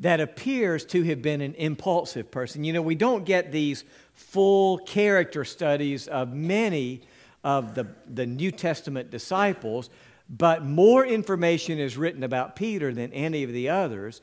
that 0.00 0.20
appears 0.20 0.84
to 0.86 1.02
have 1.04 1.22
been 1.22 1.40
an 1.40 1.54
impulsive 1.54 2.30
person. 2.30 2.64
You 2.64 2.72
know, 2.72 2.82
we 2.82 2.94
don't 2.94 3.24
get 3.24 3.52
these 3.52 3.84
full 4.12 4.78
character 4.78 5.44
studies 5.44 6.08
of 6.08 6.32
many 6.32 7.02
of 7.42 7.74
the, 7.74 7.86
the 8.06 8.26
New 8.26 8.50
Testament 8.50 9.10
disciples, 9.10 9.90
but 10.28 10.64
more 10.64 11.04
information 11.04 11.78
is 11.78 11.96
written 11.96 12.22
about 12.22 12.56
Peter 12.56 12.92
than 12.92 13.12
any 13.12 13.42
of 13.44 13.52
the 13.52 13.68
others. 13.68 14.20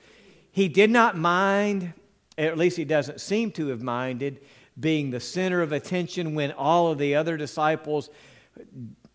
He 0.51 0.67
did 0.67 0.89
not 0.89 1.17
mind, 1.17 1.93
at 2.37 2.57
least 2.57 2.77
he 2.77 2.85
doesn't 2.85 3.21
seem 3.21 3.51
to 3.51 3.67
have 3.67 3.81
minded, 3.81 4.41
being 4.79 5.11
the 5.11 5.19
center 5.19 5.61
of 5.61 5.71
attention 5.71 6.33
when 6.33 6.51
all 6.51 6.91
of 6.91 6.97
the 6.97 7.15
other 7.15 7.37
disciples 7.37 8.09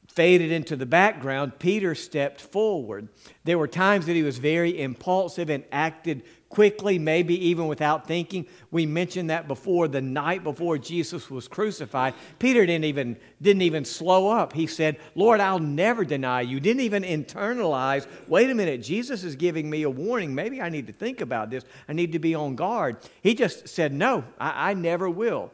faded 0.08 0.50
into 0.50 0.76
the 0.76 0.86
background. 0.86 1.58
Peter 1.58 1.94
stepped 1.94 2.40
forward. 2.40 3.08
There 3.44 3.58
were 3.58 3.68
times 3.68 4.06
that 4.06 4.14
he 4.14 4.22
was 4.22 4.38
very 4.38 4.80
impulsive 4.80 5.50
and 5.50 5.64
acted 5.70 6.22
quickly, 6.56 6.98
maybe 6.98 7.48
even 7.48 7.66
without 7.66 8.06
thinking. 8.06 8.46
We 8.70 8.86
mentioned 8.86 9.28
that 9.28 9.46
before 9.46 9.88
the 9.88 10.00
night 10.00 10.42
before 10.42 10.78
Jesus 10.78 11.30
was 11.30 11.48
crucified. 11.48 12.14
Peter 12.38 12.64
didn't 12.64 12.86
even, 12.86 13.18
didn't 13.42 13.60
even 13.60 13.84
slow 13.84 14.30
up. 14.30 14.54
He 14.54 14.66
said, 14.66 14.98
Lord, 15.14 15.38
I'll 15.38 15.58
never 15.58 16.02
deny 16.02 16.40
you. 16.40 16.58
Didn't 16.58 16.80
even 16.80 17.02
internalize, 17.02 18.06
wait 18.26 18.48
a 18.48 18.54
minute, 18.54 18.82
Jesus 18.82 19.22
is 19.22 19.36
giving 19.36 19.68
me 19.68 19.82
a 19.82 19.90
warning. 19.90 20.34
Maybe 20.34 20.62
I 20.62 20.70
need 20.70 20.86
to 20.86 20.94
think 20.94 21.20
about 21.20 21.50
this. 21.50 21.62
I 21.90 21.92
need 21.92 22.12
to 22.12 22.18
be 22.18 22.34
on 22.34 22.56
guard. 22.56 22.96
He 23.20 23.34
just 23.34 23.68
said, 23.68 23.92
No, 23.92 24.24
I, 24.40 24.70
I 24.70 24.72
never 24.72 25.10
will. 25.10 25.52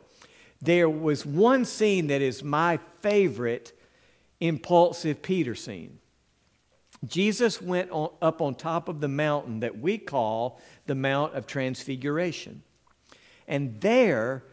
There 0.61 0.89
was 0.89 1.27
one 1.27 1.65
scene 1.65 2.07
that 2.07 2.23
is 2.23 2.45
my 2.45 2.79
favorite 3.01 3.77
impulsive 4.39 5.21
Peter 5.21 5.57
scene. 5.57 5.98
Jesus 7.06 7.61
went 7.61 7.91
on, 7.91 8.11
up 8.23 8.41
on 8.41 8.55
top 8.55 8.88
of 8.88 9.01
the 9.01 9.09
mountain 9.09 9.61
that 9.61 9.79
we 9.79 9.98
call 9.98 10.61
the 10.87 10.95
Mount 10.95 11.34
of 11.34 11.47
Transfiguration. 11.47 12.62
And 13.48 13.80
there, 13.80 14.44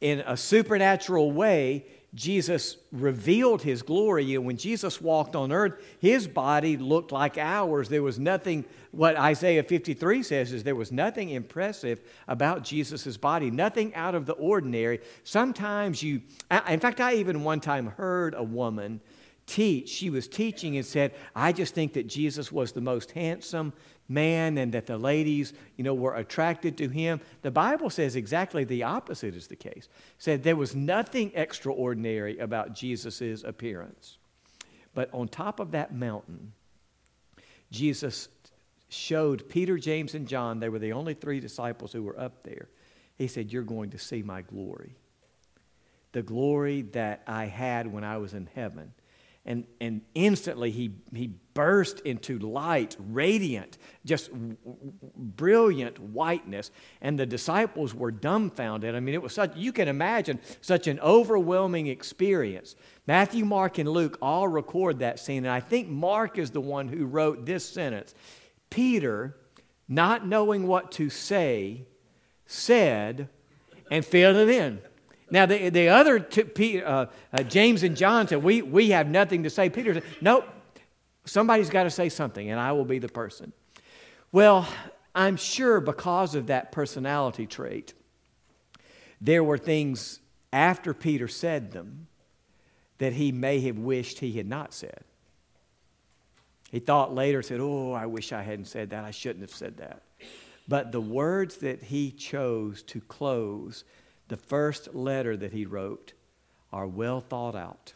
in 0.00 0.20
a 0.20 0.36
supernatural 0.36 1.32
way, 1.32 1.84
Jesus 2.14 2.76
revealed 2.92 3.62
his 3.62 3.82
glory. 3.82 4.34
And 4.34 4.44
when 4.44 4.56
Jesus 4.56 5.00
walked 5.00 5.34
on 5.34 5.50
earth, 5.50 5.74
his 5.98 6.28
body 6.28 6.76
looked 6.76 7.10
like 7.10 7.36
ours. 7.36 7.88
There 7.88 8.04
was 8.04 8.18
nothing, 8.18 8.64
what 8.92 9.16
Isaiah 9.16 9.64
53 9.64 10.22
says 10.22 10.52
is 10.52 10.62
there 10.62 10.76
was 10.76 10.92
nothing 10.92 11.30
impressive 11.30 12.00
about 12.28 12.62
Jesus' 12.62 13.16
body, 13.16 13.50
nothing 13.50 13.94
out 13.94 14.14
of 14.14 14.26
the 14.26 14.34
ordinary. 14.34 15.00
Sometimes 15.24 16.02
you, 16.02 16.22
in 16.68 16.80
fact, 16.80 17.00
I 17.00 17.14
even 17.14 17.42
one 17.42 17.60
time 17.60 17.88
heard 17.88 18.34
a 18.34 18.44
woman 18.44 19.00
teach. 19.46 19.88
She 19.88 20.10
was 20.10 20.28
teaching 20.28 20.76
and 20.76 20.86
said, 20.86 21.14
I 21.34 21.52
just 21.52 21.74
think 21.74 21.92
that 21.94 22.06
Jesus 22.06 22.50
was 22.50 22.72
the 22.72 22.80
most 22.80 23.12
handsome 23.12 23.72
man 24.08 24.58
and 24.58 24.72
that 24.72 24.86
the 24.86 24.98
ladies, 24.98 25.52
you 25.76 25.84
know, 25.84 25.94
were 25.94 26.14
attracted 26.16 26.76
to 26.78 26.88
him. 26.88 27.20
The 27.42 27.50
Bible 27.50 27.90
says 27.90 28.16
exactly 28.16 28.64
the 28.64 28.82
opposite 28.82 29.34
is 29.34 29.46
the 29.46 29.56
case. 29.56 29.88
Said 30.18 30.42
there 30.42 30.56
was 30.56 30.74
nothing 30.74 31.32
extraordinary 31.34 32.38
about 32.38 32.74
Jesus' 32.74 33.42
appearance. 33.44 34.18
But 34.94 35.12
on 35.12 35.28
top 35.28 35.60
of 35.60 35.72
that 35.72 35.94
mountain, 35.94 36.52
Jesus 37.70 38.28
showed 38.88 39.48
Peter, 39.48 39.76
James, 39.76 40.14
and 40.14 40.28
John, 40.28 40.60
they 40.60 40.68
were 40.68 40.78
the 40.78 40.92
only 40.92 41.14
three 41.14 41.40
disciples 41.40 41.92
who 41.92 42.02
were 42.02 42.18
up 42.18 42.44
there. 42.44 42.68
He 43.16 43.26
said, 43.26 43.52
You're 43.52 43.62
going 43.62 43.90
to 43.90 43.98
see 43.98 44.22
my 44.22 44.42
glory. 44.42 44.94
The 46.12 46.22
glory 46.22 46.82
that 46.92 47.22
I 47.26 47.46
had 47.46 47.92
when 47.92 48.04
I 48.04 48.18
was 48.18 48.34
in 48.34 48.48
heaven 48.54 48.92
and, 49.46 49.64
and 49.80 50.00
instantly 50.14 50.70
he, 50.70 50.92
he 51.14 51.34
burst 51.52 52.00
into 52.00 52.38
light, 52.38 52.96
radiant, 52.98 53.76
just 54.04 54.30
brilliant 54.32 55.98
whiteness. 55.98 56.70
And 57.02 57.18
the 57.18 57.26
disciples 57.26 57.94
were 57.94 58.10
dumbfounded. 58.10 58.94
I 58.94 59.00
mean, 59.00 59.14
it 59.14 59.22
was 59.22 59.34
such, 59.34 59.54
you 59.54 59.72
can 59.72 59.86
imagine 59.86 60.40
such 60.62 60.86
an 60.86 60.98
overwhelming 61.00 61.88
experience. 61.88 62.74
Matthew, 63.06 63.44
Mark, 63.44 63.76
and 63.78 63.88
Luke 63.88 64.16
all 64.22 64.48
record 64.48 65.00
that 65.00 65.18
scene. 65.18 65.44
And 65.44 65.52
I 65.52 65.60
think 65.60 65.88
Mark 65.88 66.38
is 66.38 66.50
the 66.50 66.62
one 66.62 66.88
who 66.88 67.04
wrote 67.04 67.44
this 67.44 67.68
sentence 67.68 68.14
Peter, 68.70 69.36
not 69.86 70.26
knowing 70.26 70.66
what 70.66 70.90
to 70.92 71.10
say, 71.10 71.84
said, 72.46 73.28
and 73.90 74.04
filled 74.04 74.36
it 74.36 74.48
in. 74.48 74.80
Now, 75.34 75.46
the, 75.46 75.68
the 75.68 75.88
other, 75.88 76.20
two, 76.20 76.80
uh, 76.86 77.06
uh, 77.32 77.42
James 77.42 77.82
and 77.82 77.96
John 77.96 78.28
said, 78.28 78.40
we, 78.40 78.62
we 78.62 78.90
have 78.90 79.08
nothing 79.08 79.42
to 79.42 79.50
say. 79.50 79.68
Peter 79.68 79.94
said, 79.94 80.04
Nope, 80.20 80.44
somebody's 81.24 81.70
got 81.70 81.82
to 81.82 81.90
say 81.90 82.08
something, 82.08 82.52
and 82.52 82.60
I 82.60 82.70
will 82.70 82.84
be 82.84 83.00
the 83.00 83.08
person. 83.08 83.52
Well, 84.30 84.68
I'm 85.12 85.36
sure 85.36 85.80
because 85.80 86.36
of 86.36 86.46
that 86.46 86.70
personality 86.70 87.46
trait, 87.48 87.94
there 89.20 89.42
were 89.42 89.58
things 89.58 90.20
after 90.52 90.94
Peter 90.94 91.26
said 91.26 91.72
them 91.72 92.06
that 92.98 93.14
he 93.14 93.32
may 93.32 93.58
have 93.58 93.76
wished 93.76 94.20
he 94.20 94.34
had 94.34 94.46
not 94.46 94.72
said. 94.72 95.02
He 96.70 96.78
thought 96.78 97.12
later, 97.12 97.42
said, 97.42 97.58
Oh, 97.58 97.90
I 97.90 98.06
wish 98.06 98.32
I 98.32 98.42
hadn't 98.42 98.66
said 98.66 98.90
that. 98.90 99.02
I 99.02 99.10
shouldn't 99.10 99.42
have 99.42 99.50
said 99.50 99.78
that. 99.78 100.02
But 100.68 100.92
the 100.92 101.00
words 101.00 101.56
that 101.56 101.82
he 101.82 102.12
chose 102.12 102.84
to 102.84 103.00
close 103.00 103.82
the 104.28 104.36
first 104.36 104.94
letter 104.94 105.36
that 105.36 105.52
he 105.52 105.66
wrote 105.66 106.12
are 106.72 106.86
well 106.86 107.20
thought 107.20 107.54
out. 107.54 107.94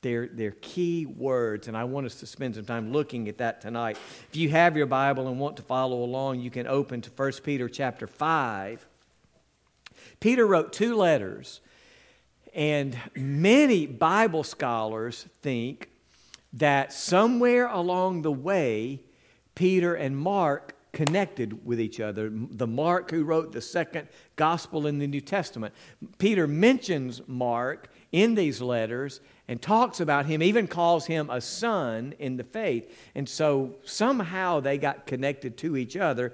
They're, 0.00 0.28
they're 0.28 0.52
key 0.52 1.06
words, 1.06 1.66
and 1.66 1.76
I 1.76 1.84
want 1.84 2.06
us 2.06 2.20
to 2.20 2.26
spend 2.26 2.54
some 2.54 2.64
time 2.64 2.92
looking 2.92 3.28
at 3.28 3.38
that 3.38 3.60
tonight. 3.60 3.98
If 4.30 4.36
you 4.36 4.48
have 4.50 4.76
your 4.76 4.86
Bible 4.86 5.26
and 5.26 5.40
want 5.40 5.56
to 5.56 5.62
follow 5.62 6.04
along, 6.04 6.40
you 6.40 6.50
can 6.50 6.68
open 6.68 7.00
to 7.00 7.10
1 7.10 7.32
Peter 7.42 7.68
chapter 7.68 8.06
5. 8.06 8.86
Peter 10.20 10.46
wrote 10.46 10.72
two 10.72 10.94
letters, 10.94 11.60
and 12.54 12.96
many 13.16 13.86
Bible 13.86 14.44
scholars 14.44 15.26
think 15.42 15.90
that 16.52 16.92
somewhere 16.92 17.66
along 17.66 18.22
the 18.22 18.32
way, 18.32 19.00
Peter 19.56 19.94
and 19.94 20.16
Mark 20.16 20.76
connected 20.98 21.64
with 21.64 21.80
each 21.80 22.00
other. 22.00 22.28
The 22.28 22.66
Mark 22.66 23.12
who 23.12 23.22
wrote 23.22 23.52
the 23.52 23.60
second 23.60 24.08
gospel 24.34 24.88
in 24.88 24.98
the 24.98 25.06
New 25.06 25.20
Testament. 25.20 25.72
Peter 26.18 26.48
mentions 26.48 27.22
Mark 27.28 27.88
in 28.10 28.34
these 28.34 28.60
letters 28.60 29.20
and 29.46 29.62
talks 29.62 30.00
about 30.00 30.26
him, 30.26 30.42
even 30.42 30.66
calls 30.66 31.06
him 31.06 31.30
a 31.30 31.40
son 31.40 32.14
in 32.18 32.36
the 32.36 32.42
faith. 32.42 32.92
And 33.14 33.28
so 33.28 33.76
somehow 33.84 34.58
they 34.58 34.76
got 34.76 35.06
connected 35.06 35.56
to 35.58 35.76
each 35.76 35.96
other. 35.96 36.32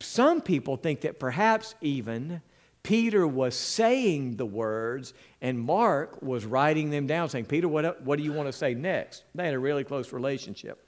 Some 0.00 0.42
people 0.42 0.76
think 0.76 1.00
that 1.00 1.18
perhaps 1.18 1.74
even 1.80 2.42
Peter 2.82 3.26
was 3.26 3.56
saying 3.56 4.36
the 4.36 4.44
words 4.44 5.14
and 5.40 5.58
Mark 5.58 6.20
was 6.20 6.44
writing 6.44 6.90
them 6.90 7.06
down, 7.06 7.30
saying, 7.30 7.46
Peter, 7.46 7.66
what, 7.66 8.02
what 8.02 8.18
do 8.18 8.24
you 8.24 8.34
want 8.34 8.46
to 8.46 8.52
say 8.52 8.74
next? 8.74 9.24
They 9.34 9.46
had 9.46 9.54
a 9.54 9.58
really 9.58 9.84
close 9.84 10.12
relationship. 10.12 10.85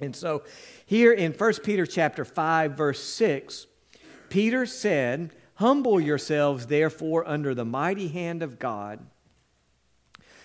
And 0.00 0.16
so 0.16 0.42
here 0.84 1.12
in 1.12 1.32
1 1.32 1.52
Peter 1.62 1.86
chapter 1.86 2.24
5 2.24 2.72
verse 2.72 3.02
6, 3.02 3.66
Peter 4.28 4.66
said, 4.66 5.30
"Humble 5.56 6.00
yourselves 6.00 6.66
therefore 6.66 7.28
under 7.28 7.54
the 7.54 7.64
mighty 7.64 8.08
hand 8.08 8.42
of 8.42 8.58
God, 8.58 9.06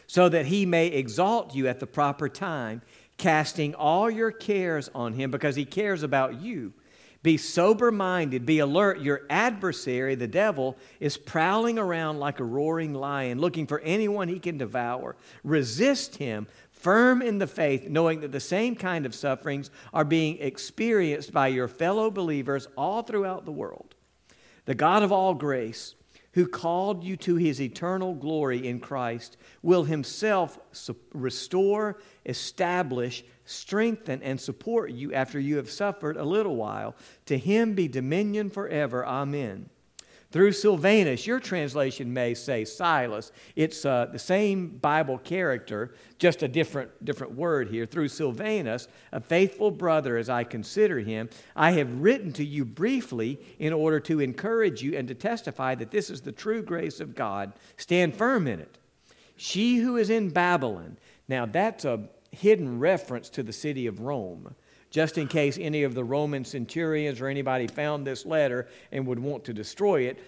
so 0.05 0.29
that 0.29 0.47
he 0.47 0.65
may 0.65 0.87
exalt 0.87 1.55
you 1.55 1.67
at 1.67 1.79
the 1.79 1.87
proper 1.87 2.29
time, 2.29 2.81
casting 3.17 3.73
all 3.73 4.11
your 4.11 4.31
cares 4.31 4.89
on 4.93 5.13
him 5.13 5.31
because 5.31 5.55
he 5.55 5.65
cares 5.65 6.03
about 6.03 6.41
you." 6.41 6.73
Be 7.23 7.35
sober 7.35 7.91
minded, 7.91 8.45
be 8.45 8.59
alert. 8.59 9.01
Your 9.01 9.23
adversary, 9.29 10.15
the 10.15 10.27
devil, 10.27 10.77
is 10.99 11.17
prowling 11.17 11.79
around 11.79 12.19
like 12.19 12.39
a 12.39 12.45
roaring 12.45 12.93
lion, 12.93 13.39
looking 13.39 13.65
for 13.65 13.79
anyone 13.79 14.27
he 14.27 14.39
can 14.39 14.57
devour. 14.57 15.17
Resist 15.43 16.17
him, 16.17 16.47
firm 16.79 17.21
in 17.21 17.39
the 17.39 17.47
faith, 17.47 17.87
knowing 17.87 18.21
that 18.21 18.31
the 18.31 18.39
same 18.39 18.75
kind 18.75 19.05
of 19.05 19.15
sufferings 19.15 19.69
are 19.93 20.05
being 20.05 20.37
experienced 20.39 21.33
by 21.33 21.47
your 21.47 21.67
fellow 21.67 22.11
believers 22.11 22.67
all 22.77 23.03
throughout 23.03 23.45
the 23.45 23.51
world. 23.51 23.95
The 24.65 24.75
God 24.75 25.03
of 25.03 25.11
all 25.11 25.33
grace, 25.33 25.95
who 26.33 26.47
called 26.47 27.03
you 27.03 27.17
to 27.17 27.35
his 27.35 27.59
eternal 27.59 28.13
glory 28.13 28.67
in 28.67 28.79
Christ, 28.79 29.37
will 29.61 29.85
himself 29.85 30.59
restore, 31.13 31.99
establish, 32.25 33.23
strengthen, 33.45 34.21
and 34.21 34.39
support 34.39 34.91
you 34.91 35.13
after 35.13 35.39
you 35.39 35.57
have 35.57 35.71
suffered 35.71 36.17
a 36.17 36.23
little 36.23 36.55
while. 36.55 36.95
To 37.25 37.37
him 37.37 37.73
be 37.73 37.87
dominion 37.87 38.49
forever. 38.49 39.05
Amen. 39.05 39.69
Through 40.29 40.51
Silvanus, 40.51 41.25
your 41.25 41.39
translation 41.39 42.11
may 42.11 42.33
say 42.33 42.65
Silas. 42.65 43.31
It's 43.55 43.85
uh, 43.85 44.07
the 44.11 44.19
same 44.19 44.77
Bible 44.77 45.17
character, 45.17 45.93
just 46.19 46.43
a 46.43 46.49
different, 46.49 47.05
different 47.05 47.33
word 47.33 47.69
here. 47.69 47.85
Through 47.85 48.09
Silvanus, 48.09 48.89
a 49.13 49.21
faithful 49.21 49.71
brother 49.71 50.17
as 50.17 50.29
I 50.29 50.43
consider 50.43 50.99
him, 50.99 51.29
I 51.55 51.71
have 51.71 52.01
written 52.01 52.33
to 52.33 52.45
you 52.45 52.65
briefly 52.65 53.39
in 53.57 53.71
order 53.71 54.01
to 54.01 54.19
encourage 54.19 54.81
you 54.81 54.97
and 54.97 55.07
to 55.07 55.15
testify 55.15 55.75
that 55.75 55.91
this 55.91 56.09
is 56.09 56.19
the 56.19 56.33
true 56.33 56.61
grace 56.61 56.99
of 56.99 57.15
God. 57.15 57.53
Stand 57.77 58.13
firm 58.13 58.47
in 58.47 58.59
it. 58.59 58.77
She 59.37 59.77
who 59.77 59.95
is 59.95 60.09
in 60.09 60.31
Babylon, 60.31 60.97
now 61.29 61.45
that's 61.45 61.85
a 61.85 62.09
hidden 62.31 62.79
reference 62.79 63.29
to 63.29 63.43
the 63.43 63.53
city 63.53 63.87
of 63.87 64.01
Rome. 64.01 64.55
Just 64.89 65.17
in 65.17 65.27
case 65.27 65.57
any 65.59 65.83
of 65.83 65.93
the 65.93 66.03
Roman 66.03 66.45
centurions 66.45 67.19
or 67.19 67.27
anybody 67.27 67.67
found 67.67 68.05
this 68.05 68.25
letter 68.25 68.67
and 68.91 69.05
would 69.07 69.19
want 69.19 69.43
to 69.45 69.53
destroy 69.53 70.01
it. 70.01 70.19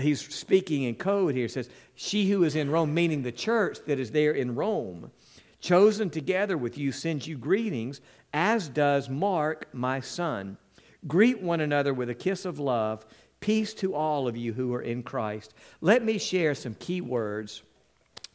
He's 0.00 0.20
speaking 0.34 0.84
in 0.84 0.94
code 0.94 1.34
here. 1.34 1.48
Says, 1.48 1.68
She 1.94 2.30
who 2.30 2.44
is 2.44 2.56
in 2.56 2.70
Rome, 2.70 2.94
meaning 2.94 3.22
the 3.22 3.32
church 3.32 3.78
that 3.86 3.98
is 3.98 4.10
there 4.10 4.32
in 4.32 4.54
Rome, 4.54 5.10
chosen 5.60 6.10
together 6.10 6.56
with 6.56 6.78
you, 6.78 6.92
sends 6.92 7.26
you 7.26 7.36
greetings, 7.36 8.00
as 8.32 8.68
does 8.68 9.08
Mark, 9.08 9.68
my 9.72 10.00
son. 10.00 10.56
Greet 11.06 11.40
one 11.40 11.60
another 11.60 11.92
with 11.92 12.10
a 12.10 12.14
kiss 12.14 12.44
of 12.44 12.58
love. 12.58 13.04
Peace 13.40 13.74
to 13.74 13.94
all 13.94 14.26
of 14.26 14.36
you 14.36 14.52
who 14.52 14.74
are 14.74 14.82
in 14.82 15.02
Christ. 15.02 15.52
Let 15.80 16.04
me 16.04 16.18
share 16.18 16.54
some 16.54 16.74
key 16.74 17.00
words 17.00 17.62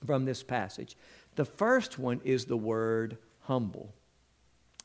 from 0.06 0.26
this 0.26 0.44
passage. 0.44 0.96
The 1.36 1.46
first 1.46 1.98
one 1.98 2.22
is 2.24 2.46
the 2.46 2.58
word 2.58 3.18
humble. 3.42 3.94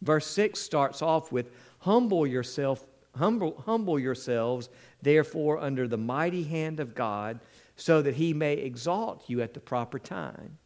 Verse 0.03 0.27
6 0.27 0.59
starts 0.59 1.03
off 1.03 1.33
with 1.33 1.51
humble 1.81 2.27
yourself 2.27 2.85
humble, 3.17 3.63
humble 3.67 3.99
yourselves 3.99 4.69
therefore 5.03 5.59
under 5.59 5.89
the 5.89 5.99
mighty 5.99 6.45
hand 6.45 6.81
of 6.81 6.95
God 6.95 7.41
so 7.77 8.03
that 8.03 8.15
he 8.15 8.33
may 8.33 8.55
exalt 8.55 9.29
you 9.29 9.43
at 9.43 9.55
the 9.55 9.61
proper 9.61 9.99
time. 9.99 10.59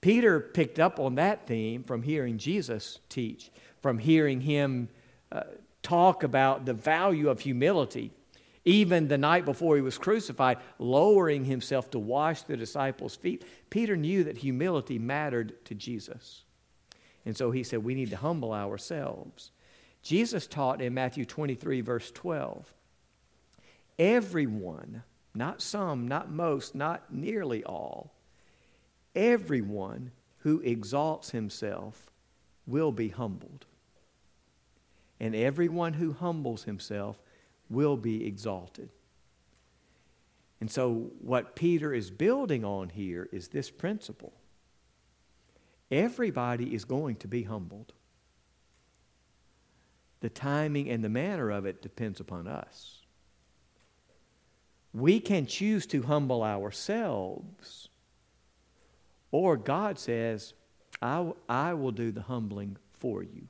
Peter 0.00 0.38
picked 0.40 0.78
up 0.78 1.00
on 1.00 1.16
that 1.16 1.46
theme 1.46 1.82
from 1.82 2.02
hearing 2.02 2.38
Jesus 2.38 3.00
teach, 3.08 3.50
from 3.80 3.98
hearing 3.98 4.40
him 4.40 4.88
uh, 5.32 5.42
talk 5.82 6.22
about 6.22 6.64
the 6.64 6.74
value 6.74 7.28
of 7.28 7.40
humility. 7.40 8.12
Even 8.64 9.08
the 9.08 9.18
night 9.18 9.44
before 9.44 9.76
he 9.76 9.82
was 9.82 9.96
crucified, 9.96 10.58
lowering 10.78 11.44
himself 11.44 11.90
to 11.92 11.98
wash 11.98 12.42
the 12.42 12.56
disciples' 12.56 13.16
feet, 13.16 13.44
Peter 13.70 13.96
knew 13.96 14.24
that 14.24 14.38
humility 14.38 14.98
mattered 14.98 15.64
to 15.64 15.74
Jesus. 15.74 16.42
And 17.26 17.36
so 17.36 17.50
he 17.50 17.64
said, 17.64 17.84
We 17.84 17.94
need 17.94 18.10
to 18.10 18.16
humble 18.16 18.54
ourselves. 18.54 19.50
Jesus 20.02 20.46
taught 20.46 20.80
in 20.80 20.94
Matthew 20.94 21.24
23, 21.26 21.82
verse 21.82 22.10
12 22.12 22.72
everyone, 23.98 25.02
not 25.34 25.60
some, 25.60 26.06
not 26.06 26.30
most, 26.30 26.74
not 26.74 27.12
nearly 27.12 27.64
all, 27.64 28.12
everyone 29.14 30.12
who 30.40 30.60
exalts 30.60 31.30
himself 31.30 32.10
will 32.66 32.92
be 32.92 33.08
humbled. 33.08 33.64
And 35.18 35.34
everyone 35.34 35.94
who 35.94 36.12
humbles 36.12 36.64
himself 36.64 37.18
will 37.70 37.96
be 37.96 38.26
exalted. 38.26 38.90
And 40.60 40.70
so, 40.70 41.10
what 41.20 41.56
Peter 41.56 41.92
is 41.92 42.10
building 42.10 42.64
on 42.64 42.90
here 42.90 43.28
is 43.32 43.48
this 43.48 43.70
principle 43.70 44.34
everybody 45.90 46.74
is 46.74 46.84
going 46.84 47.16
to 47.16 47.28
be 47.28 47.44
humbled. 47.44 47.92
The 50.20 50.30
timing 50.30 50.88
and 50.88 51.04
the 51.04 51.08
manner 51.08 51.50
of 51.50 51.66
it 51.66 51.82
depends 51.82 52.20
upon 52.20 52.48
us. 52.48 53.02
We 54.92 55.20
can 55.20 55.46
choose 55.46 55.86
to 55.88 56.02
humble 56.02 56.42
ourselves, 56.42 57.88
or 59.30 59.56
God 59.56 59.98
says, 59.98 60.54
I, 61.02 61.32
I 61.48 61.74
will 61.74 61.92
do 61.92 62.10
the 62.10 62.22
humbling 62.22 62.78
for 62.98 63.22
you. 63.22 63.48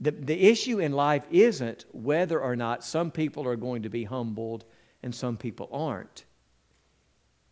The, 0.00 0.12
the 0.12 0.48
issue 0.48 0.78
in 0.78 0.92
life 0.92 1.26
isn't 1.30 1.84
whether 1.92 2.40
or 2.40 2.56
not 2.56 2.84
some 2.84 3.10
people 3.10 3.46
are 3.46 3.56
going 3.56 3.82
to 3.82 3.88
be 3.88 4.04
humbled 4.04 4.64
and 5.02 5.14
some 5.14 5.36
people 5.36 5.68
aren't. 5.72 6.24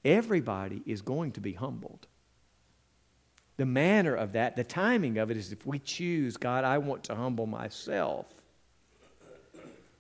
Everybody 0.04 0.82
is 0.86 1.02
going 1.02 1.32
to 1.32 1.40
be 1.40 1.54
humbled. 1.54 2.06
The 3.56 3.66
manner 3.66 4.14
of 4.14 4.32
that, 4.32 4.56
the 4.56 4.64
timing 4.64 5.18
of 5.18 5.30
it 5.30 5.36
is 5.36 5.52
if 5.52 5.66
we 5.66 5.78
choose, 5.78 6.36
God, 6.36 6.64
I 6.64 6.78
want 6.78 7.04
to 7.04 7.14
humble 7.14 7.46
myself 7.46 8.26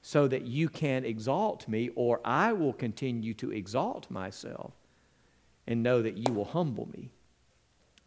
so 0.02 0.28
that 0.28 0.42
you 0.42 0.68
can 0.68 1.04
exalt 1.04 1.66
me, 1.66 1.90
or 1.96 2.20
I 2.24 2.52
will 2.52 2.72
continue 2.72 3.34
to 3.34 3.50
exalt 3.50 4.08
myself 4.10 4.72
and 5.66 5.82
know 5.82 6.00
that 6.02 6.16
you 6.16 6.32
will 6.32 6.44
humble 6.44 6.88
me. 6.92 7.10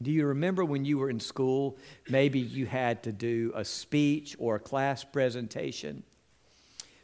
Do 0.02 0.12
you 0.12 0.26
remember 0.28 0.64
when 0.64 0.86
you 0.86 0.98
were 0.98 1.10
in 1.10 1.20
school, 1.20 1.78
maybe 2.10 2.40
you 2.40 2.68
had 2.68 3.04
to 3.04 3.12
do 3.12 3.52
a 3.54 3.66
speech 3.66 4.36
or 4.40 4.56
a 4.56 4.60
class 4.60 5.04
presentation? 5.04 6.04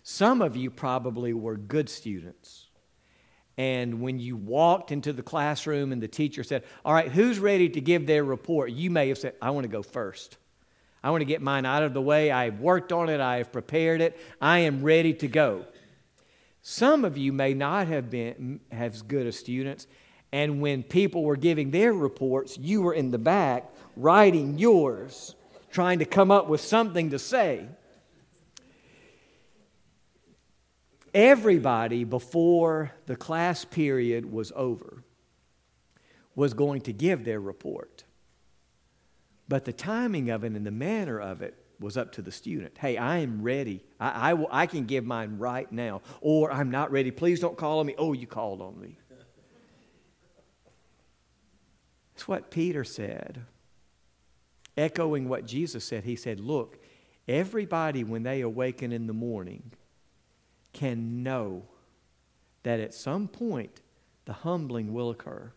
Some 0.04 0.42
of 0.42 0.56
you 0.56 0.70
probably 0.72 1.34
were 1.34 1.58
good 1.58 1.90
students. 1.90 2.65
And 3.58 4.02
when 4.02 4.20
you 4.20 4.36
walked 4.36 4.92
into 4.92 5.14
the 5.14 5.24
classroom 5.24 5.92
and 5.92 6.02
the 6.02 6.08
teacher 6.08 6.44
said, 6.44 6.64
All 6.84 6.94
right, 6.94 7.10
who's 7.12 7.40
ready 7.40 7.70
to 7.70 7.82
give 7.82 8.06
their 8.06 8.24
report? 8.24 8.72
You 8.72 8.90
may 8.90 9.08
have 9.10 9.18
said, 9.18 9.36
I 9.42 9.52
want 9.52 9.64
to 9.64 9.70
go 9.70 9.82
first. 9.82 10.38
I 11.02 11.12
want 11.12 11.22
to 11.22 11.26
get 11.26 11.42
mine 11.42 11.66
out 11.66 11.84
of 11.84 11.94
the 11.94 12.02
way. 12.02 12.32
I've 12.32 12.60
worked 12.60 12.92
on 12.92 13.10
it, 13.10 13.22
I 13.22 13.38
have 13.38 13.52
prepared 13.52 14.02
it, 14.02 14.20
I 14.42 14.60
am 14.60 14.82
ready 14.82 15.14
to 15.14 15.28
go. 15.28 15.66
Some 16.64 17.06
of 17.06 17.16
you 17.16 17.32
may 17.32 17.54
not 17.54 17.88
have 17.88 18.10
been 18.10 18.60
as 18.72 19.04
good 19.04 19.28
as 19.28 19.38
students, 19.38 19.86
and 20.32 20.62
when 20.62 20.82
people 20.82 21.24
were 21.24 21.36
giving 21.36 21.70
their 21.70 21.94
reports, 21.94 22.58
you 22.58 22.82
were 22.82 22.94
in 22.94 23.12
the 23.12 23.20
back 23.20 23.72
writing 23.96 24.58
yours, 24.58 25.36
trying 25.72 26.00
to 26.00 26.06
come 26.06 26.32
up 26.32 26.50
with 26.50 26.60
something 26.60 27.12
to 27.12 27.20
say. 27.20 27.68
Everybody, 31.16 32.04
before 32.04 32.92
the 33.06 33.16
class 33.16 33.64
period 33.64 34.30
was 34.30 34.52
over, 34.54 35.06
was 36.36 36.54
going 36.54 36.82
to 36.82 36.92
give 36.92 37.24
their 37.24 37.40
report. 37.40 38.04
But 39.48 39.64
the 39.64 39.72
timing 39.72 40.30
of 40.30 40.44
it 40.44 40.52
and 40.52 40.66
the 40.66 40.72
manner 40.72 41.22
of 41.22 41.42
it 41.42 41.56
was 41.80 41.96
up 41.96 42.12
to 42.14 42.22
the 42.22 42.34
student. 42.34 42.78
Hey, 42.78 42.98
I 42.98 43.20
am 43.20 43.42
ready. 43.42 43.82
I, 43.98 44.32
I, 44.32 44.34
will, 44.34 44.50
I 44.52 44.66
can 44.66 44.84
give 44.86 45.06
mine 45.06 45.38
right 45.38 45.72
now. 45.72 46.02
Or 46.20 46.52
I'm 46.52 46.70
not 46.70 46.92
ready. 46.92 47.12
Please 47.12 47.40
don't 47.40 47.58
call 47.58 47.80
on 47.80 47.86
me. 47.86 47.96
Oh, 47.98 48.12
you 48.12 48.28
called 48.28 48.62
on 48.62 48.78
me. 48.78 49.00
That's 52.14 52.28
what 52.28 52.52
Peter 52.52 52.84
said. 52.84 53.46
Echoing 54.76 55.30
what 55.30 55.46
Jesus 55.46 55.86
said, 55.86 56.04
he 56.04 56.18
said, 56.18 56.42
Look, 56.42 56.78
everybody, 57.26 58.04
when 58.04 58.24
they 58.24 58.42
awaken 58.42 58.92
in 58.92 59.08
the 59.08 59.14
morning, 59.14 59.72
can 60.76 61.24
know 61.24 61.64
that 62.64 62.80
at 62.80 62.94
some 62.94 63.28
point 63.28 63.82
the 64.26 64.34
humbling 64.34 64.94
will 64.94 65.10
occur. 65.10 65.52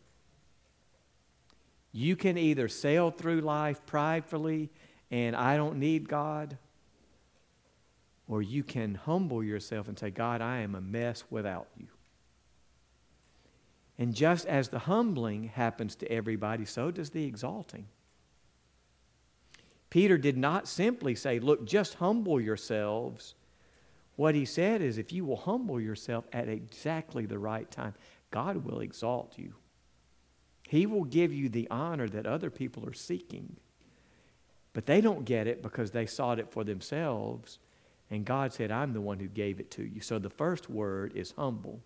You 1.92 2.16
can 2.16 2.38
either 2.38 2.68
sail 2.68 3.10
through 3.10 3.40
life 3.40 3.84
pridefully 3.84 4.70
and 5.10 5.34
I 5.34 5.56
don't 5.56 5.78
need 5.78 6.08
God, 6.08 6.56
or 8.28 8.42
you 8.42 8.62
can 8.62 8.94
humble 8.94 9.42
yourself 9.42 9.88
and 9.88 9.98
say, 9.98 10.10
God, 10.10 10.40
I 10.40 10.58
am 10.58 10.74
a 10.74 10.80
mess 10.80 11.24
without 11.30 11.66
you. 11.76 11.88
And 13.98 14.14
just 14.14 14.46
as 14.46 14.68
the 14.68 14.80
humbling 14.80 15.44
happens 15.48 15.96
to 15.96 16.12
everybody, 16.12 16.64
so 16.64 16.90
does 16.90 17.10
the 17.10 17.24
exalting. 17.24 17.86
Peter 19.90 20.18
did 20.18 20.36
not 20.36 20.68
simply 20.68 21.14
say, 21.14 21.40
Look, 21.40 21.66
just 21.66 21.94
humble 21.94 22.40
yourselves. 22.40 23.34
What 24.18 24.34
he 24.34 24.46
said 24.46 24.82
is, 24.82 24.98
if 24.98 25.12
you 25.12 25.24
will 25.24 25.36
humble 25.36 25.80
yourself 25.80 26.26
at 26.32 26.48
exactly 26.48 27.24
the 27.24 27.38
right 27.38 27.70
time, 27.70 27.94
God 28.32 28.64
will 28.64 28.80
exalt 28.80 29.34
you. 29.38 29.54
He 30.68 30.86
will 30.86 31.04
give 31.04 31.32
you 31.32 31.48
the 31.48 31.68
honor 31.70 32.08
that 32.08 32.26
other 32.26 32.50
people 32.50 32.84
are 32.88 32.92
seeking. 32.92 33.58
But 34.72 34.86
they 34.86 35.00
don't 35.00 35.24
get 35.24 35.46
it 35.46 35.62
because 35.62 35.92
they 35.92 36.04
sought 36.04 36.40
it 36.40 36.50
for 36.50 36.64
themselves. 36.64 37.60
And 38.10 38.24
God 38.24 38.52
said, 38.52 38.72
I'm 38.72 38.92
the 38.92 39.00
one 39.00 39.20
who 39.20 39.28
gave 39.28 39.60
it 39.60 39.70
to 39.70 39.84
you. 39.84 40.00
So 40.00 40.18
the 40.18 40.28
first 40.28 40.68
word 40.68 41.12
is 41.14 41.32
humble. 41.38 41.80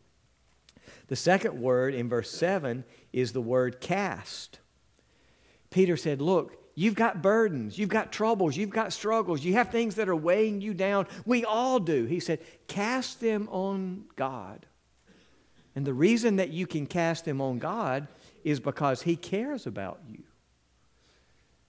The 1.08 1.16
second 1.16 1.60
word 1.60 1.92
in 1.92 2.08
verse 2.08 2.30
7 2.30 2.82
is 3.12 3.32
the 3.32 3.42
word 3.42 3.78
cast. 3.78 4.58
Peter 5.68 5.98
said, 5.98 6.22
Look, 6.22 6.61
you've 6.74 6.94
got 6.94 7.22
burdens, 7.22 7.78
you've 7.78 7.88
got 7.88 8.12
troubles, 8.12 8.56
you've 8.56 8.70
got 8.70 8.92
struggles, 8.92 9.44
you 9.44 9.54
have 9.54 9.70
things 9.70 9.96
that 9.96 10.08
are 10.08 10.16
weighing 10.16 10.60
you 10.60 10.74
down. 10.74 11.06
We 11.24 11.44
all 11.44 11.78
do. 11.78 12.04
He 12.06 12.20
said, 12.20 12.40
Cast 12.66 13.20
them 13.20 13.48
on 13.50 14.04
God. 14.16 14.66
And 15.74 15.86
the 15.86 15.94
reason 15.94 16.36
that 16.36 16.50
you 16.50 16.66
can 16.66 16.86
cast 16.86 17.24
them 17.24 17.40
on 17.40 17.58
God 17.58 18.08
is 18.44 18.60
because 18.60 19.02
He 19.02 19.16
cares 19.16 19.66
about 19.66 20.00
you. 20.08 20.22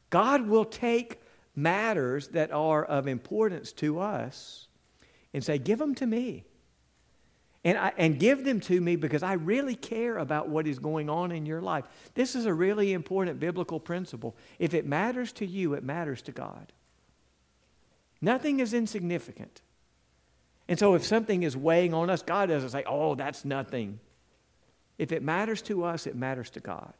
God 0.10 0.48
will 0.48 0.66
take 0.66 1.22
matters 1.56 2.30
that 2.30 2.52
are 2.52 2.84
of 2.84 3.08
importance 3.08 3.72
to 3.74 4.00
us 4.00 4.68
and 5.34 5.44
say, 5.44 5.58
Give 5.58 5.80
them 5.80 5.96
to 5.96 6.06
me. 6.06 6.46
And, 7.66 7.78
I, 7.78 7.94
and 7.98 8.20
give 8.20 8.44
them 8.44 8.60
to 8.62 8.82
me 8.82 8.98
because 8.98 9.24
I 9.24 9.34
really 9.34 9.76
care 9.76 10.18
about 10.18 10.50
what 10.50 10.68
is 10.68 10.80
going 10.80 11.10
on 11.10 11.32
in 11.32 11.46
your 11.46 11.62
life. 11.62 11.86
This 12.14 12.36
is 12.36 12.46
a 12.46 12.54
really 12.54 12.92
important 12.92 13.40
biblical 13.40 13.80
principle. 13.80 14.36
If 14.60 14.74
it 14.74 14.86
matters 14.86 15.32
to 15.34 15.46
you, 15.46 15.74
it 15.74 15.84
matters 15.84 16.22
to 16.24 16.34
God. 16.34 16.74
Nothing 18.22 18.60
is 18.60 18.74
insignificant. 18.74 19.62
And 20.68 20.78
so 20.78 20.94
if 20.94 21.06
something 21.06 21.44
is 21.44 21.56
weighing 21.56 21.94
on 21.94 22.10
us, 22.10 22.22
God 22.22 22.50
doesn't 22.50 22.70
say, 22.70 22.84
oh, 22.86 23.16
that's 23.16 23.46
nothing. 23.46 24.00
If 24.98 25.12
it 25.12 25.24
matters 25.24 25.62
to 25.64 25.84
us, 25.84 26.06
it 26.06 26.16
matters 26.16 26.50
to 26.52 26.60
God. 26.60 26.94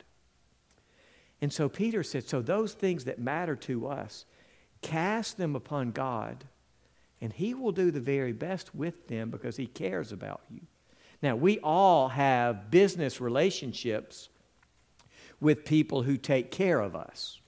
And 1.42 1.52
so 1.52 1.68
Peter 1.68 2.04
said, 2.04 2.28
so 2.28 2.42
those 2.42 2.74
things 2.74 3.06
that 3.06 3.20
matter 3.20 3.56
to 3.58 3.88
us, 3.88 4.26
cast 4.82 5.38
them 5.38 5.56
upon 5.56 5.92
God, 5.92 6.46
and 7.24 7.32
He 7.32 7.54
will 7.54 7.72
do 7.72 7.90
the 7.90 8.02
very 8.02 8.34
best 8.34 8.76
with 8.76 9.08
them 9.08 9.30
because 9.30 9.56
He 9.56 9.66
cares 9.66 10.12
about 10.12 10.42
you. 10.52 10.60
Now, 11.22 11.38
we 11.38 11.58
all 11.60 12.10
have 12.10 12.70
business 12.70 13.22
relationships 13.22 14.28
with 15.40 15.64
people 15.64 16.04
who 16.04 16.18
take 16.18 16.52
care 16.52 16.82
of 16.82 16.98
us. 16.98 17.40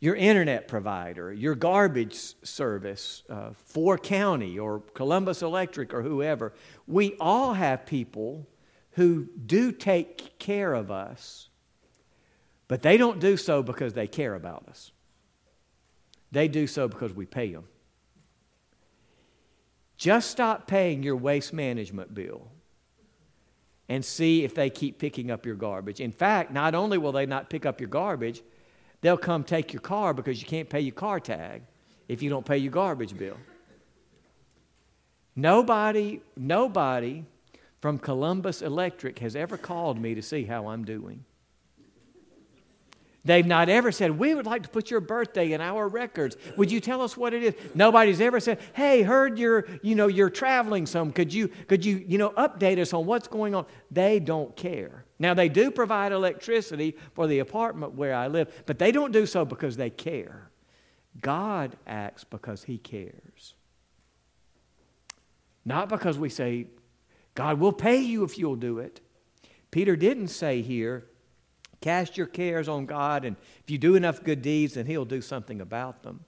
Your 0.00 0.16
internet 0.16 0.66
provider, 0.66 1.30
your 1.30 1.54
garbage 1.54 2.16
service, 2.42 3.22
uh, 3.28 3.50
Four 3.52 3.98
County 3.98 4.58
or 4.58 4.80
Columbus 4.94 5.42
Electric 5.42 5.92
or 5.92 6.00
whoever, 6.00 6.54
we 6.86 7.16
all 7.20 7.52
have 7.52 7.84
people 7.84 8.48
who 8.92 9.28
do 9.44 9.72
take 9.72 10.38
care 10.38 10.72
of 10.72 10.90
us, 10.90 11.50
but 12.66 12.80
they 12.80 12.96
don't 12.96 13.20
do 13.20 13.36
so 13.36 13.62
because 13.62 13.92
they 13.92 14.06
care 14.06 14.34
about 14.34 14.66
us. 14.68 14.90
They 16.32 16.48
do 16.48 16.66
so 16.66 16.88
because 16.88 17.12
we 17.12 17.26
pay 17.26 17.52
them. 17.52 17.64
Just 19.96 20.30
stop 20.30 20.66
paying 20.66 21.02
your 21.02 21.16
waste 21.16 21.52
management 21.52 22.14
bill 22.14 22.48
and 23.88 24.04
see 24.04 24.44
if 24.44 24.54
they 24.54 24.68
keep 24.68 24.98
picking 24.98 25.30
up 25.30 25.46
your 25.46 25.54
garbage. 25.54 26.00
In 26.00 26.12
fact, 26.12 26.50
not 26.50 26.74
only 26.74 26.98
will 26.98 27.12
they 27.12 27.26
not 27.26 27.48
pick 27.48 27.64
up 27.64 27.80
your 27.80 27.88
garbage, 27.88 28.42
they'll 29.00 29.16
come 29.16 29.44
take 29.44 29.72
your 29.72 29.80
car 29.80 30.12
because 30.12 30.40
you 30.40 30.46
can't 30.46 30.68
pay 30.68 30.80
your 30.80 30.94
car 30.94 31.20
tag 31.20 31.62
if 32.08 32.22
you 32.22 32.28
don't 32.28 32.44
pay 32.44 32.58
your 32.58 32.72
garbage 32.72 33.16
bill. 33.16 33.36
Nobody, 35.34 36.20
nobody 36.36 37.24
from 37.80 37.98
Columbus 37.98 38.62
Electric 38.62 39.18
has 39.20 39.36
ever 39.36 39.56
called 39.56 39.98
me 40.00 40.14
to 40.14 40.22
see 40.22 40.44
how 40.44 40.68
I'm 40.68 40.84
doing. 40.84 41.24
They've 43.26 43.44
not 43.44 43.68
ever 43.68 43.90
said, 43.90 44.18
We 44.18 44.34
would 44.36 44.46
like 44.46 44.62
to 44.62 44.68
put 44.68 44.88
your 44.88 45.00
birthday 45.00 45.52
in 45.52 45.60
our 45.60 45.88
records. 45.88 46.36
Would 46.56 46.70
you 46.70 46.78
tell 46.78 47.02
us 47.02 47.16
what 47.16 47.34
it 47.34 47.42
is? 47.42 47.54
Nobody's 47.74 48.20
ever 48.20 48.38
said, 48.38 48.60
Hey, 48.72 49.02
heard 49.02 49.36
you're, 49.36 49.66
you 49.82 49.96
know, 49.96 50.06
you're 50.06 50.30
traveling 50.30 50.86
some. 50.86 51.12
Could 51.12 51.34
you, 51.34 51.48
could 51.66 51.84
you, 51.84 52.04
you 52.06 52.18
know, 52.18 52.30
update 52.30 52.78
us 52.78 52.92
on 52.92 53.04
what's 53.04 53.26
going 53.26 53.52
on? 53.52 53.66
They 53.90 54.20
don't 54.20 54.54
care. 54.54 55.04
Now, 55.18 55.34
they 55.34 55.48
do 55.48 55.72
provide 55.72 56.12
electricity 56.12 56.96
for 57.14 57.26
the 57.26 57.40
apartment 57.40 57.94
where 57.94 58.14
I 58.14 58.28
live, 58.28 58.62
but 58.64 58.78
they 58.78 58.92
don't 58.92 59.12
do 59.12 59.26
so 59.26 59.44
because 59.44 59.76
they 59.76 59.90
care. 59.90 60.48
God 61.20 61.76
acts 61.84 62.22
because 62.22 62.62
He 62.62 62.78
cares. 62.78 63.54
Not 65.64 65.88
because 65.88 66.16
we 66.16 66.28
say, 66.28 66.68
God 67.34 67.58
will 67.58 67.72
pay 67.72 67.98
you 67.98 68.22
if 68.22 68.38
you'll 68.38 68.54
do 68.54 68.78
it. 68.78 69.00
Peter 69.72 69.96
didn't 69.96 70.28
say 70.28 70.62
here, 70.62 71.06
Cast 71.80 72.16
your 72.16 72.26
cares 72.26 72.68
on 72.68 72.86
God, 72.86 73.24
and 73.24 73.36
if 73.62 73.70
you 73.70 73.78
do 73.78 73.94
enough 73.94 74.24
good 74.24 74.42
deeds, 74.42 74.74
then 74.74 74.86
He'll 74.86 75.04
do 75.04 75.20
something 75.20 75.60
about 75.60 76.02
them. 76.02 76.24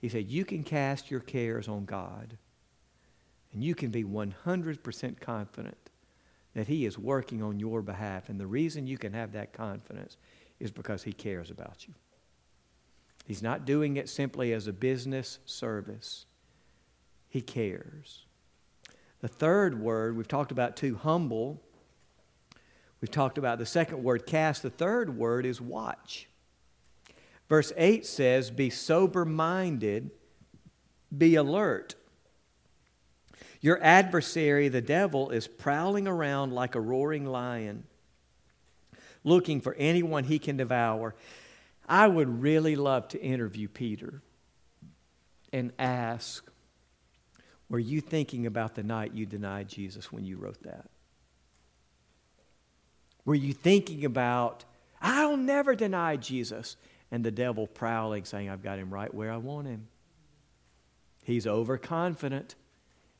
He 0.00 0.08
said, 0.08 0.30
You 0.30 0.44
can 0.44 0.62
cast 0.62 1.10
your 1.10 1.20
cares 1.20 1.68
on 1.68 1.84
God, 1.84 2.36
and 3.52 3.64
you 3.64 3.74
can 3.74 3.90
be 3.90 4.04
100% 4.04 5.20
confident 5.20 5.90
that 6.54 6.68
He 6.68 6.84
is 6.84 6.98
working 6.98 7.42
on 7.42 7.58
your 7.58 7.82
behalf. 7.82 8.28
And 8.28 8.38
the 8.38 8.46
reason 8.46 8.86
you 8.86 8.98
can 8.98 9.12
have 9.12 9.32
that 9.32 9.52
confidence 9.52 10.16
is 10.58 10.70
because 10.70 11.02
He 11.02 11.12
cares 11.12 11.50
about 11.50 11.86
you. 11.86 11.94
He's 13.26 13.42
not 13.42 13.64
doing 13.64 13.96
it 13.96 14.08
simply 14.08 14.52
as 14.52 14.66
a 14.66 14.72
business 14.72 15.38
service, 15.46 16.26
He 17.28 17.40
cares. 17.40 18.24
The 19.20 19.28
third 19.28 19.80
word, 19.80 20.16
we've 20.16 20.28
talked 20.28 20.50
about 20.50 20.76
two 20.76 20.96
humble 20.96 21.62
We've 23.00 23.10
talked 23.10 23.38
about 23.38 23.58
the 23.58 23.66
second 23.66 24.02
word, 24.02 24.26
cast. 24.26 24.62
The 24.62 24.70
third 24.70 25.16
word 25.16 25.46
is 25.46 25.60
watch. 25.60 26.28
Verse 27.48 27.72
8 27.76 28.06
says, 28.06 28.50
Be 28.50 28.70
sober 28.70 29.24
minded, 29.24 30.10
be 31.16 31.34
alert. 31.34 31.94
Your 33.60 33.82
adversary, 33.82 34.68
the 34.68 34.80
devil, 34.80 35.30
is 35.30 35.46
prowling 35.46 36.06
around 36.06 36.52
like 36.52 36.74
a 36.74 36.80
roaring 36.80 37.26
lion, 37.26 37.84
looking 39.24 39.60
for 39.60 39.74
anyone 39.74 40.24
he 40.24 40.38
can 40.38 40.56
devour. 40.56 41.14
I 41.88 42.06
would 42.06 42.40
really 42.40 42.76
love 42.76 43.08
to 43.08 43.20
interview 43.20 43.68
Peter 43.68 44.22
and 45.52 45.72
ask, 45.78 46.48
Were 47.68 47.78
you 47.78 48.00
thinking 48.00 48.46
about 48.46 48.76
the 48.76 48.82
night 48.82 49.12
you 49.12 49.26
denied 49.26 49.68
Jesus 49.68 50.12
when 50.12 50.24
you 50.24 50.36
wrote 50.36 50.62
that? 50.62 50.88
Were 53.30 53.36
you 53.36 53.52
thinking 53.52 54.04
about, 54.04 54.64
I'll 55.00 55.36
never 55.36 55.76
deny 55.76 56.16
Jesus? 56.16 56.76
And 57.12 57.24
the 57.24 57.30
devil 57.30 57.68
prowling, 57.68 58.24
saying, 58.24 58.50
I've 58.50 58.64
got 58.64 58.80
him 58.80 58.92
right 58.92 59.14
where 59.14 59.30
I 59.30 59.36
want 59.36 59.68
him. 59.68 59.86
He's 61.22 61.46
overconfident. 61.46 62.56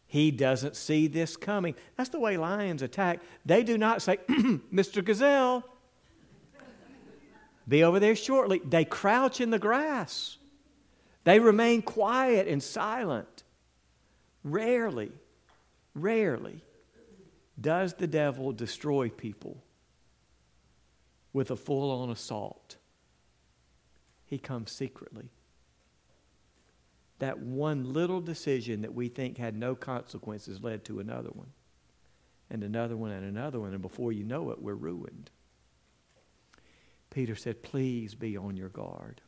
He 0.09 0.33
doesn't 0.33 0.75
see 0.75 1.07
this 1.07 1.37
coming. 1.37 1.76
That's 1.97 2.09
the 2.09 2.19
way 2.19 2.37
lions 2.37 2.83
attack. 2.83 3.21
They 3.47 3.62
do 3.62 3.79
not 3.79 4.02
say, 4.02 4.17
Mr. 4.29 5.05
Gazelle, 5.05 5.62
be 7.69 7.85
over 7.85 8.00
there 8.00 8.17
shortly. 8.17 8.61
They 8.64 8.85
crouch 8.85 9.40
in 9.40 9.50
the 9.50 9.61
grass. 9.61 10.38
They 11.23 11.38
remain 11.38 11.83
quiet 11.83 12.49
and 12.49 12.61
silent. 12.61 13.45
Rarely, 14.43 15.12
rarely 15.95 16.64
does 17.61 17.95
the 17.95 18.09
devil 18.09 18.50
destroy 18.50 19.09
people 19.09 19.62
with 21.33 21.51
a 21.51 21.57
full 21.57 21.91
on 21.91 22.11
assault. 22.11 22.77
He 24.25 24.39
comes 24.39 24.71
secretly. 24.71 25.31
That 27.19 27.39
one 27.39 27.93
little 27.93 28.21
decision 28.21 28.83
that 28.83 28.95
we 28.95 29.09
think 29.09 29.39
had 29.39 29.55
no 29.55 29.75
consequences 29.75 30.63
led 30.63 30.85
to 30.85 31.01
another 31.01 31.31
one, 31.31 31.53
and 32.49 32.63
another 32.65 32.97
one, 32.97 33.11
and 33.11 33.25
another 33.25 33.61
one, 33.61 33.73
and 33.73 33.83
before 33.83 34.13
you 34.13 34.25
know 34.25 34.51
it, 34.51 34.63
we're 34.63 34.75
ruined. 34.75 35.31
Peter 37.11 37.35
said, 37.35 37.63
Please 37.63 38.15
be 38.15 38.37
on 38.37 38.57
your 38.57 38.69
guard. 38.69 39.21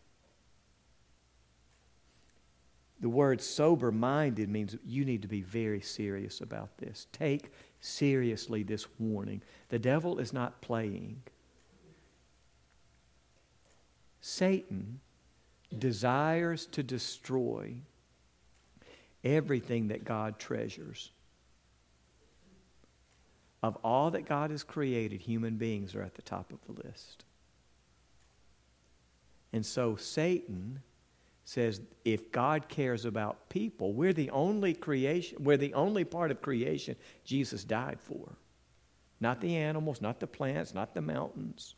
The 3.00 3.08
word 3.08 3.42
sober 3.42 3.90
minded 3.90 4.48
means 4.48 4.76
you 4.84 5.04
need 5.04 5.22
to 5.22 5.28
be 5.28 5.42
very 5.42 5.80
serious 5.80 6.40
about 6.40 6.78
this. 6.78 7.08
Take 7.12 7.50
seriously 7.80 8.62
this 8.62 8.86
warning. 9.00 9.42
The 9.70 9.80
devil 9.80 10.20
is 10.20 10.32
not 10.32 10.62
playing. 10.62 11.22
Satan 14.22 15.00
desires 15.76 16.66
to 16.66 16.82
destroy 16.82 17.74
everything 19.24 19.88
that 19.88 20.04
God 20.04 20.38
treasures. 20.38 21.10
Of 23.62 23.76
all 23.84 24.12
that 24.12 24.26
God 24.26 24.50
has 24.50 24.62
created, 24.62 25.20
human 25.20 25.56
beings 25.56 25.94
are 25.94 26.02
at 26.02 26.14
the 26.14 26.22
top 26.22 26.52
of 26.52 26.58
the 26.64 26.86
list. 26.86 27.24
And 29.52 29.66
so 29.66 29.96
Satan 29.96 30.80
says 31.44 31.80
if 32.04 32.30
God 32.30 32.68
cares 32.68 33.04
about 33.04 33.48
people, 33.48 33.92
we're 33.92 34.12
the 34.12 34.30
only 34.30 34.72
creation, 34.72 35.42
we're 35.42 35.56
the 35.56 35.74
only 35.74 36.04
part 36.04 36.30
of 36.30 36.40
creation 36.40 36.94
Jesus 37.24 37.64
died 37.64 37.98
for. 38.00 38.36
Not 39.20 39.40
the 39.40 39.56
animals, 39.56 40.00
not 40.00 40.20
the 40.20 40.26
plants, 40.28 40.74
not 40.74 40.94
the 40.94 41.02
mountains. 41.02 41.74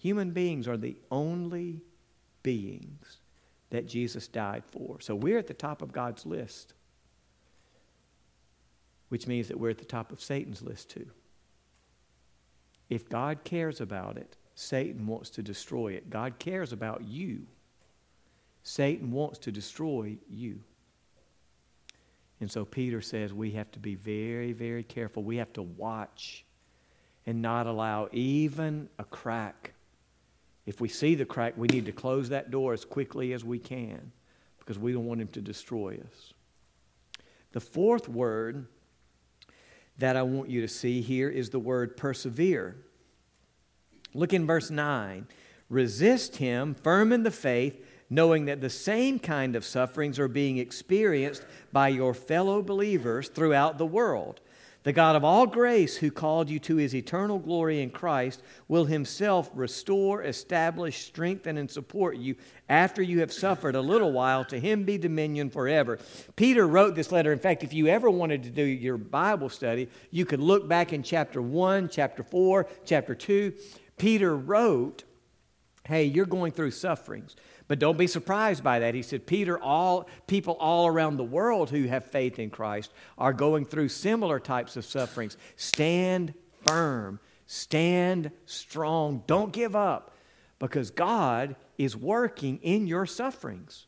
Human 0.00 0.30
beings 0.30 0.66
are 0.66 0.78
the 0.78 0.96
only 1.10 1.82
beings 2.42 3.18
that 3.68 3.86
Jesus 3.86 4.28
died 4.28 4.64
for. 4.64 4.98
So 4.98 5.14
we're 5.14 5.36
at 5.36 5.46
the 5.46 5.52
top 5.52 5.82
of 5.82 5.92
God's 5.92 6.24
list, 6.24 6.72
which 9.10 9.26
means 9.26 9.48
that 9.48 9.60
we're 9.60 9.68
at 9.68 9.78
the 9.78 9.84
top 9.84 10.10
of 10.10 10.22
Satan's 10.22 10.62
list 10.62 10.88
too. 10.88 11.06
If 12.88 13.10
God 13.10 13.44
cares 13.44 13.82
about 13.82 14.16
it, 14.16 14.38
Satan 14.54 15.06
wants 15.06 15.28
to 15.30 15.42
destroy 15.42 15.92
it. 15.92 16.08
God 16.08 16.38
cares 16.38 16.72
about 16.72 17.02
you. 17.04 17.46
Satan 18.62 19.10
wants 19.10 19.38
to 19.40 19.52
destroy 19.52 20.16
you. 20.30 20.60
And 22.40 22.50
so 22.50 22.64
Peter 22.64 23.02
says 23.02 23.34
we 23.34 23.50
have 23.50 23.70
to 23.72 23.78
be 23.78 23.96
very, 23.96 24.52
very 24.52 24.82
careful. 24.82 25.22
We 25.22 25.36
have 25.36 25.52
to 25.52 25.62
watch 25.62 26.46
and 27.26 27.42
not 27.42 27.66
allow 27.66 28.08
even 28.12 28.88
a 28.98 29.04
crack 29.04 29.74
if 30.66 30.80
we 30.80 30.88
see 30.88 31.14
the 31.14 31.24
crack, 31.24 31.54
we 31.56 31.68
need 31.68 31.86
to 31.86 31.92
close 31.92 32.28
that 32.28 32.50
door 32.50 32.72
as 32.72 32.84
quickly 32.84 33.32
as 33.32 33.44
we 33.44 33.58
can 33.58 34.12
because 34.58 34.78
we 34.78 34.92
don't 34.92 35.06
want 35.06 35.20
him 35.20 35.28
to 35.28 35.40
destroy 35.40 35.98
us. 36.06 36.34
The 37.52 37.60
fourth 37.60 38.08
word 38.08 38.66
that 39.98 40.16
I 40.16 40.22
want 40.22 40.48
you 40.48 40.60
to 40.60 40.68
see 40.68 41.00
here 41.00 41.28
is 41.28 41.50
the 41.50 41.58
word 41.58 41.96
persevere. 41.96 42.76
Look 44.14 44.32
in 44.32 44.46
verse 44.46 44.70
9. 44.70 45.26
Resist 45.68 46.36
him, 46.36 46.74
firm 46.74 47.12
in 47.12 47.22
the 47.22 47.30
faith, 47.30 47.84
knowing 48.08 48.46
that 48.46 48.60
the 48.60 48.70
same 48.70 49.18
kind 49.18 49.54
of 49.54 49.64
sufferings 49.64 50.18
are 50.18 50.28
being 50.28 50.58
experienced 50.58 51.44
by 51.72 51.88
your 51.88 52.12
fellow 52.12 52.60
believers 52.60 53.28
throughout 53.28 53.78
the 53.78 53.86
world. 53.86 54.40
The 54.82 54.92
God 54.94 55.14
of 55.14 55.24
all 55.24 55.46
grace, 55.46 55.96
who 55.96 56.10
called 56.10 56.48
you 56.48 56.58
to 56.60 56.76
his 56.76 56.94
eternal 56.94 57.38
glory 57.38 57.82
in 57.82 57.90
Christ, 57.90 58.42
will 58.66 58.86
himself 58.86 59.50
restore, 59.52 60.22
establish, 60.22 61.04
strengthen, 61.04 61.58
and 61.58 61.70
support 61.70 62.16
you 62.16 62.36
after 62.66 63.02
you 63.02 63.20
have 63.20 63.32
suffered 63.32 63.74
a 63.74 63.80
little 63.82 64.10
while. 64.10 64.42
To 64.46 64.58
him 64.58 64.84
be 64.84 64.96
dominion 64.96 65.50
forever. 65.50 65.98
Peter 66.34 66.66
wrote 66.66 66.94
this 66.94 67.12
letter. 67.12 67.30
In 67.30 67.38
fact, 67.38 67.62
if 67.62 67.74
you 67.74 67.88
ever 67.88 68.08
wanted 68.08 68.42
to 68.44 68.50
do 68.50 68.62
your 68.62 68.96
Bible 68.96 69.50
study, 69.50 69.90
you 70.10 70.24
could 70.24 70.40
look 70.40 70.66
back 70.66 70.94
in 70.94 71.02
chapter 71.02 71.42
1, 71.42 71.90
chapter 71.90 72.22
4, 72.22 72.66
chapter 72.86 73.14
2. 73.14 73.52
Peter 73.98 74.34
wrote, 74.34 75.04
Hey, 75.86 76.04
you're 76.04 76.24
going 76.24 76.52
through 76.52 76.70
sufferings. 76.70 77.36
But 77.70 77.78
don't 77.78 77.96
be 77.96 78.08
surprised 78.08 78.64
by 78.64 78.80
that. 78.80 78.96
He 78.96 79.02
said, 79.02 79.28
Peter, 79.28 79.56
all 79.56 80.08
people 80.26 80.54
all 80.58 80.88
around 80.88 81.18
the 81.18 81.22
world 81.22 81.70
who 81.70 81.84
have 81.84 82.04
faith 82.04 82.40
in 82.40 82.50
Christ 82.50 82.92
are 83.16 83.32
going 83.32 83.64
through 83.64 83.90
similar 83.90 84.40
types 84.40 84.76
of 84.76 84.84
sufferings. 84.84 85.36
Stand 85.54 86.34
firm, 86.66 87.20
stand 87.46 88.32
strong, 88.44 89.22
don't 89.28 89.52
give 89.52 89.76
up, 89.76 90.16
because 90.58 90.90
God 90.90 91.54
is 91.78 91.96
working 91.96 92.58
in 92.60 92.88
your 92.88 93.06
sufferings. 93.06 93.86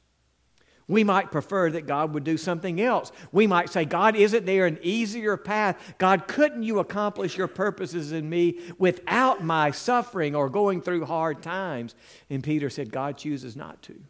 We 0.88 1.04
might 1.04 1.30
prefer 1.30 1.70
that 1.70 1.86
God 1.86 2.12
would 2.12 2.24
do 2.24 2.36
something 2.36 2.80
else. 2.80 3.12
We 3.30 3.46
might 3.46 3.70
say, 3.70 3.84
God, 3.84 4.16
isn't 4.16 4.46
there 4.46 4.66
an 4.66 4.78
easier 4.82 5.36
path? 5.36 5.94
God, 5.98 6.26
couldn't 6.26 6.64
you 6.64 6.80
accomplish 6.80 7.36
your 7.36 7.46
purposes 7.46 8.12
in 8.12 8.28
me 8.28 8.58
without 8.78 9.44
my 9.44 9.70
suffering 9.70 10.34
or 10.34 10.50
going 10.50 10.82
through 10.82 11.06
hard 11.06 11.42
times? 11.42 11.94
And 12.28 12.42
Peter 12.42 12.68
said, 12.68 12.90
God 12.90 13.16
chooses 13.16 13.56
not 13.56 13.80
to. 13.82 14.00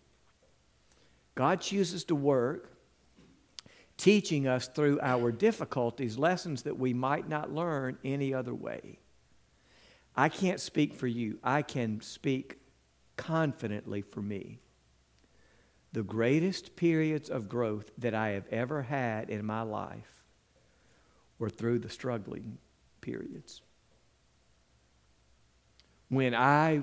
God 1.34 1.60
chooses 1.60 2.04
to 2.04 2.14
work, 2.14 2.72
teaching 3.96 4.46
us 4.46 4.66
through 4.66 4.98
our 5.02 5.30
difficulties 5.30 6.18
lessons 6.18 6.62
that 6.62 6.78
we 6.78 6.92
might 6.94 7.28
not 7.28 7.52
learn 7.52 7.98
any 8.04 8.32
other 8.32 8.54
way. 8.54 8.98
I 10.16 10.28
can't 10.28 10.60
speak 10.60 10.94
for 10.94 11.06
you, 11.06 11.38
I 11.42 11.62
can 11.62 12.00
speak 12.00 12.58
confidently 13.16 14.02
for 14.02 14.20
me 14.20 14.61
the 15.92 16.02
greatest 16.02 16.74
periods 16.74 17.28
of 17.28 17.48
growth 17.48 17.90
that 17.98 18.14
I 18.14 18.30
have 18.30 18.46
ever 18.48 18.82
had 18.82 19.28
in 19.28 19.44
my 19.44 19.62
life 19.62 20.24
were 21.38 21.50
through 21.50 21.80
the 21.80 21.90
struggling 21.90 22.58
periods. 23.00 23.60
When 26.08 26.34
I 26.34 26.82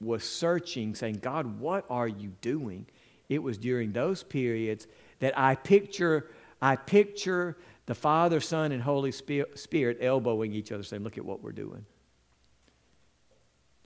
was 0.00 0.24
searching, 0.24 0.94
saying, 0.94 1.20
God, 1.22 1.58
what 1.58 1.84
are 1.88 2.08
you 2.08 2.32
doing? 2.40 2.86
It 3.28 3.42
was 3.42 3.58
during 3.58 3.92
those 3.92 4.22
periods 4.22 4.86
that 5.20 5.36
I 5.38 5.54
picture, 5.54 6.30
I 6.60 6.76
picture 6.76 7.56
the 7.86 7.94
Father, 7.94 8.40
Son, 8.40 8.72
and 8.72 8.82
Holy 8.82 9.12
Spirit 9.12 9.98
elbowing 10.00 10.52
each 10.52 10.72
other, 10.72 10.82
saying, 10.82 11.02
Look 11.02 11.18
at 11.18 11.24
what 11.24 11.42
we're 11.42 11.52
doing. 11.52 11.86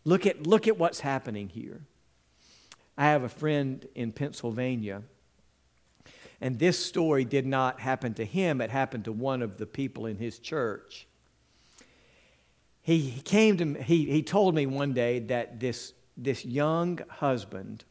Look 0.04 0.26
at, 0.26 0.46
look 0.46 0.68
at 0.68 0.78
what's 0.78 1.00
happening 1.00 1.48
here. 1.48 1.82
I 2.98 3.04
have 3.04 3.22
a 3.22 3.28
friend 3.28 3.86
in 3.94 4.10
Pennsylvania, 4.10 5.02
and 6.40 6.58
this 6.58 6.84
story 6.84 7.24
did 7.24 7.46
not 7.46 7.78
happen 7.78 8.12
to 8.14 8.24
him, 8.24 8.60
it 8.60 8.70
happened 8.70 9.04
to 9.04 9.12
one 9.12 9.40
of 9.40 9.56
the 9.56 9.66
people 9.66 10.04
in 10.04 10.16
his 10.16 10.40
church. 10.40 11.06
He 12.82 13.20
came 13.24 13.56
to 13.58 13.64
me, 13.64 13.82
he, 13.82 14.06
he 14.06 14.22
told 14.22 14.54
me 14.54 14.66
one 14.66 14.94
day 14.94 15.20
that 15.20 15.60
this, 15.60 15.92
this 16.16 16.44
young 16.44 16.98
husband 17.08 17.84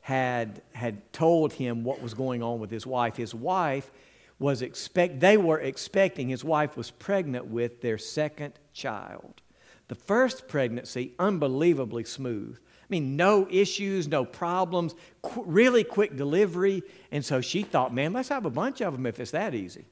had, 0.00 0.62
had 0.72 1.12
told 1.12 1.52
him 1.52 1.84
what 1.84 2.02
was 2.02 2.14
going 2.14 2.42
on 2.42 2.58
with 2.58 2.70
his 2.70 2.86
wife. 2.86 3.16
His 3.16 3.34
wife 3.34 3.90
was 4.38 4.62
expect 4.62 5.20
they 5.20 5.36
were 5.36 5.60
expecting 5.60 6.28
his 6.28 6.42
wife 6.42 6.76
was 6.76 6.90
pregnant 6.90 7.46
with 7.46 7.82
their 7.82 7.98
second 7.98 8.54
child. 8.72 9.42
The 9.88 9.94
first 9.94 10.48
pregnancy 10.48 11.12
unbelievably 11.18 12.04
smooth. 12.04 12.58
I 12.88 12.94
mean, 12.94 13.16
no 13.16 13.46
issues, 13.50 14.08
no 14.08 14.24
problems, 14.24 14.94
qu- 15.20 15.44
really 15.44 15.84
quick 15.84 16.16
delivery. 16.16 16.82
And 17.12 17.22
so 17.22 17.42
she 17.42 17.62
thought, 17.62 17.92
man, 17.92 18.14
let's 18.14 18.30
have 18.30 18.46
a 18.46 18.50
bunch 18.50 18.80
of 18.80 18.94
them 18.94 19.04
if 19.04 19.20
it's 19.20 19.32
that 19.32 19.54
easy. 19.54 19.84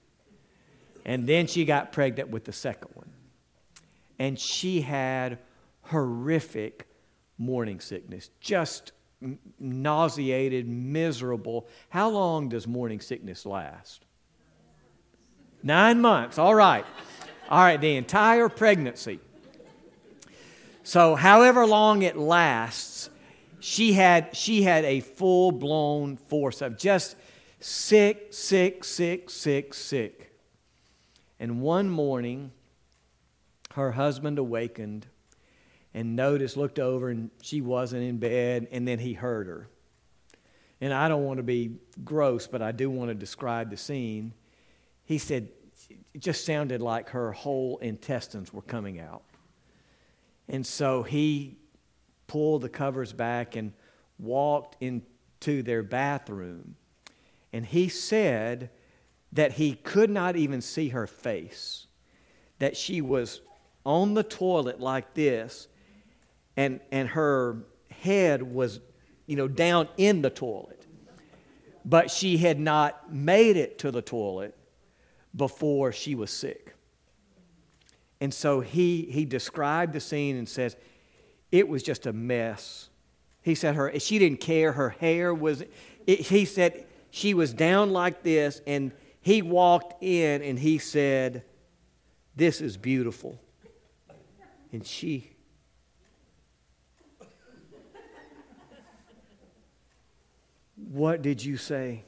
And 1.05 1.27
then 1.27 1.47
she 1.47 1.67
got 1.67 1.93
pregnant 1.93 2.31
with 2.31 2.45
the 2.45 2.53
second 2.53 2.91
one. 2.95 3.11
And 4.19 4.39
she 4.39 4.81
had 4.81 5.39
horrific 5.83 6.87
morning 7.37 7.81
sickness, 7.81 8.31
just 8.41 8.93
nauseated, 9.61 10.67
miserable. 10.67 11.67
How 11.91 12.09
long 12.09 12.49
does 12.49 12.67
morning 12.67 13.01
sickness 13.01 13.45
last? 13.45 14.07
Nine 15.63 16.01
months. 16.01 16.39
All 16.39 16.55
right. 16.55 16.87
All 17.49 17.61
right, 17.61 17.81
the 17.81 17.97
entire 17.97 18.49
pregnancy. 18.49 19.21
So, 20.87 21.17
however 21.17 21.67
long 21.67 22.03
it 22.03 22.17
lasts, 22.17 23.11
she 23.59 23.95
had, 23.95 24.37
she 24.37 24.63
had 24.63 24.85
a 24.85 25.01
full 25.01 25.51
blown 25.51 26.17
force 26.17 26.63
of 26.63 26.79
just 26.79 27.17
sick, 27.59 28.29
sick, 28.31 28.85
sick, 28.85 29.29
sick, 29.29 29.75
sick. 29.75 30.33
And 31.41 31.61
one 31.61 31.91
morning, 31.91 32.53
her 33.73 33.91
husband 33.91 34.39
awakened 34.39 35.09
and 35.93 36.15
noticed, 36.15 36.57
looked 36.57 36.79
over, 36.79 37.09
and 37.09 37.31
she 37.43 37.61
wasn't 37.61 38.05
in 38.05 38.19
bed, 38.19 38.69
and 38.71 38.87
then 38.87 39.01
he 39.01 39.13
heard 39.13 39.49
her. 39.49 39.69
And 40.81 40.95
I 40.95 41.09
don't 41.09 41.25
want 41.25 41.39
to 41.39 41.43
be 41.43 41.79
gross, 42.05 42.47
but 42.47 42.63
I 42.63 42.71
do 42.71 42.89
want 42.89 43.09
to 43.09 43.15
describe 43.17 43.71
the 43.71 43.77
scene. 43.77 44.35
He 45.05 45.19
said, 45.19 45.49
it 46.15 46.21
just 46.21 46.47
sounded 46.47 46.81
like 46.81 47.09
her 47.09 47.33
whole 47.33 47.79
intestines 47.79 48.53
were 48.53 48.63
coming 48.63 49.01
out. 49.01 49.25
And 50.49 50.67
so 50.67 51.03
he 51.03 51.59
pulled 52.27 52.63
the 52.63 52.69
covers 52.69 53.13
back 53.13 53.57
and 53.57 53.73
walked 54.19 54.77
into 54.81 55.63
their 55.63 55.83
bathroom. 55.83 56.77
And 57.53 57.65
he 57.65 57.89
said 57.89 58.71
that 59.33 59.53
he 59.53 59.75
could 59.75 60.11
not 60.11 60.37
even 60.37 60.61
see 60.61 60.91
her 60.91 61.07
face, 61.07 61.87
that 62.59 62.77
she 62.77 63.01
was 63.01 63.41
on 63.85 64.15
the 64.15 64.23
toilet 64.23 64.81
like 64.81 65.15
this, 65.15 65.69
and, 66.57 66.81
and 66.91 67.09
her 67.09 67.59
head 67.91 68.43
was, 68.43 68.81
you 69.27 69.37
know, 69.37 69.49
down 69.49 69.89
in 69.97 70.23
the 70.23 70.31
toilet. 70.31 70.87
But 71.85 72.11
she 72.11 72.39
had 72.39 72.59
not 72.59 73.13
made 73.13 73.57
it 73.57 73.79
to 73.81 73.91
the 73.91 74.03
toilet 74.03 74.57
before 75.35 75.93
she 75.93 76.15
was 76.15 76.31
sick. 76.31 76.76
And 78.21 78.33
so 78.33 78.61
he, 78.61 79.03
he 79.11 79.25
described 79.25 79.93
the 79.93 80.01
scene 80.01 80.37
and 80.37 80.49
says, 80.49 80.77
it 81.53 81.69
was 81.69 81.83
just 81.83 82.07
a 82.07 82.13
mess. 82.13 82.89
He 83.43 83.55
said 83.55 83.77
her, 83.77 83.99
she 83.99 84.19
didn't 84.19 84.41
care. 84.41 84.73
Her 84.73 84.91
hair 84.91 85.33
was, 85.33 85.63
it, 86.07 86.21
he 86.21 86.45
said 86.45 86.87
she 87.11 87.35
was 87.35 87.53
down 87.53 87.93
like 87.93 88.23
this. 88.23 88.61
And 88.67 88.93
he 89.21 89.43
walked 89.43 90.03
in 90.03 90.43
and 90.43 90.59
he 90.59 90.79
said, 90.79 91.45
This 92.35 92.61
is 92.61 92.77
beautiful. 92.77 93.41
And 94.73 94.85
she, 94.85 95.31
What 100.91 101.23
did 101.23 101.45
you 101.45 101.57
say? 101.57 102.05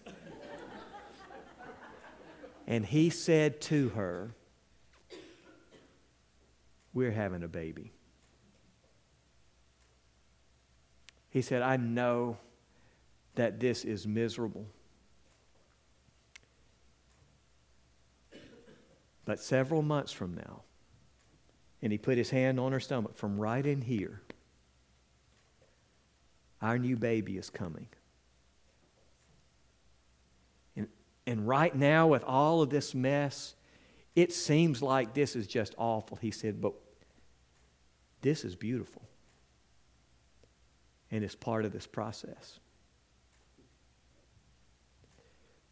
And 2.67 2.85
he 2.85 3.09
said 3.09 3.61
to 3.63 3.89
her, 3.91 4.35
we're 6.99 7.13
having 7.13 7.45
a 7.45 7.49
baby. 7.49 7.93
He 11.31 11.43
said, 11.43 11.63
I 11.63 11.77
know 11.77 12.39
that 13.37 13.61
this 13.61 13.85
is 13.85 14.05
miserable. 14.05 14.67
But 19.25 19.39
several 19.39 19.81
months 19.81 20.11
from 20.11 20.35
now, 20.35 20.63
and 21.81 21.93
he 21.93 21.99
put 21.99 22.19
his 22.19 22.31
hand 22.31 22.59
on 22.59 22.73
her 22.73 22.81
stomach 22.81 23.17
from 23.17 23.39
right 23.39 23.65
in 23.65 23.83
here, 23.83 24.21
our 26.61 26.79
new 26.79 26.97
baby 26.97 27.39
is 27.39 27.49
coming. 27.49 27.87
And, 30.75 30.89
and 31.29 31.47
right 31.47 31.77
now, 31.77 32.09
with 32.09 32.25
all 32.25 32.61
of 32.61 32.71
this 32.71 32.93
mess, 32.93 33.55
it 34.17 34.33
seems 34.33 34.83
like 34.83 35.15
this 35.15 35.37
is 35.37 35.47
just 35.47 35.77
awful. 35.79 36.19
He 36.21 36.33
said, 36.33 36.61
but 36.61 36.75
this 38.21 38.45
is 38.45 38.55
beautiful. 38.55 39.03
And 41.11 41.25
it's 41.25 41.35
part 41.35 41.65
of 41.65 41.73
this 41.73 41.87
process. 41.87 42.59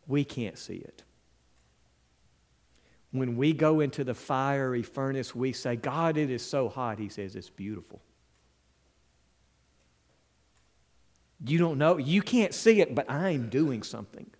We 0.07 0.25
can't 0.25 0.59
see 0.59 0.77
it. 0.77 1.03
When 3.11 3.37
we 3.37 3.53
go 3.53 3.81
into 3.81 4.05
the 4.05 4.15
fiery 4.15 4.83
furnace, 4.83 5.35
we 5.35 5.53
say, 5.53 5.77
God, 5.77 6.17
it 6.17 6.31
is 6.31 6.45
so 6.45 6.69
hot. 6.69 6.99
He 6.99 7.09
says, 7.09 7.35
it's 7.35 7.51
beautiful. 7.51 8.01
You 11.45 11.59
don't 11.59 11.79
know, 11.79 11.99
you 11.99 12.23
can't 12.23 12.55
see 12.55 12.81
it, 12.81 12.95
but 12.95 13.11
I'm 13.11 13.49
doing 13.49 13.83
something. 13.83 14.31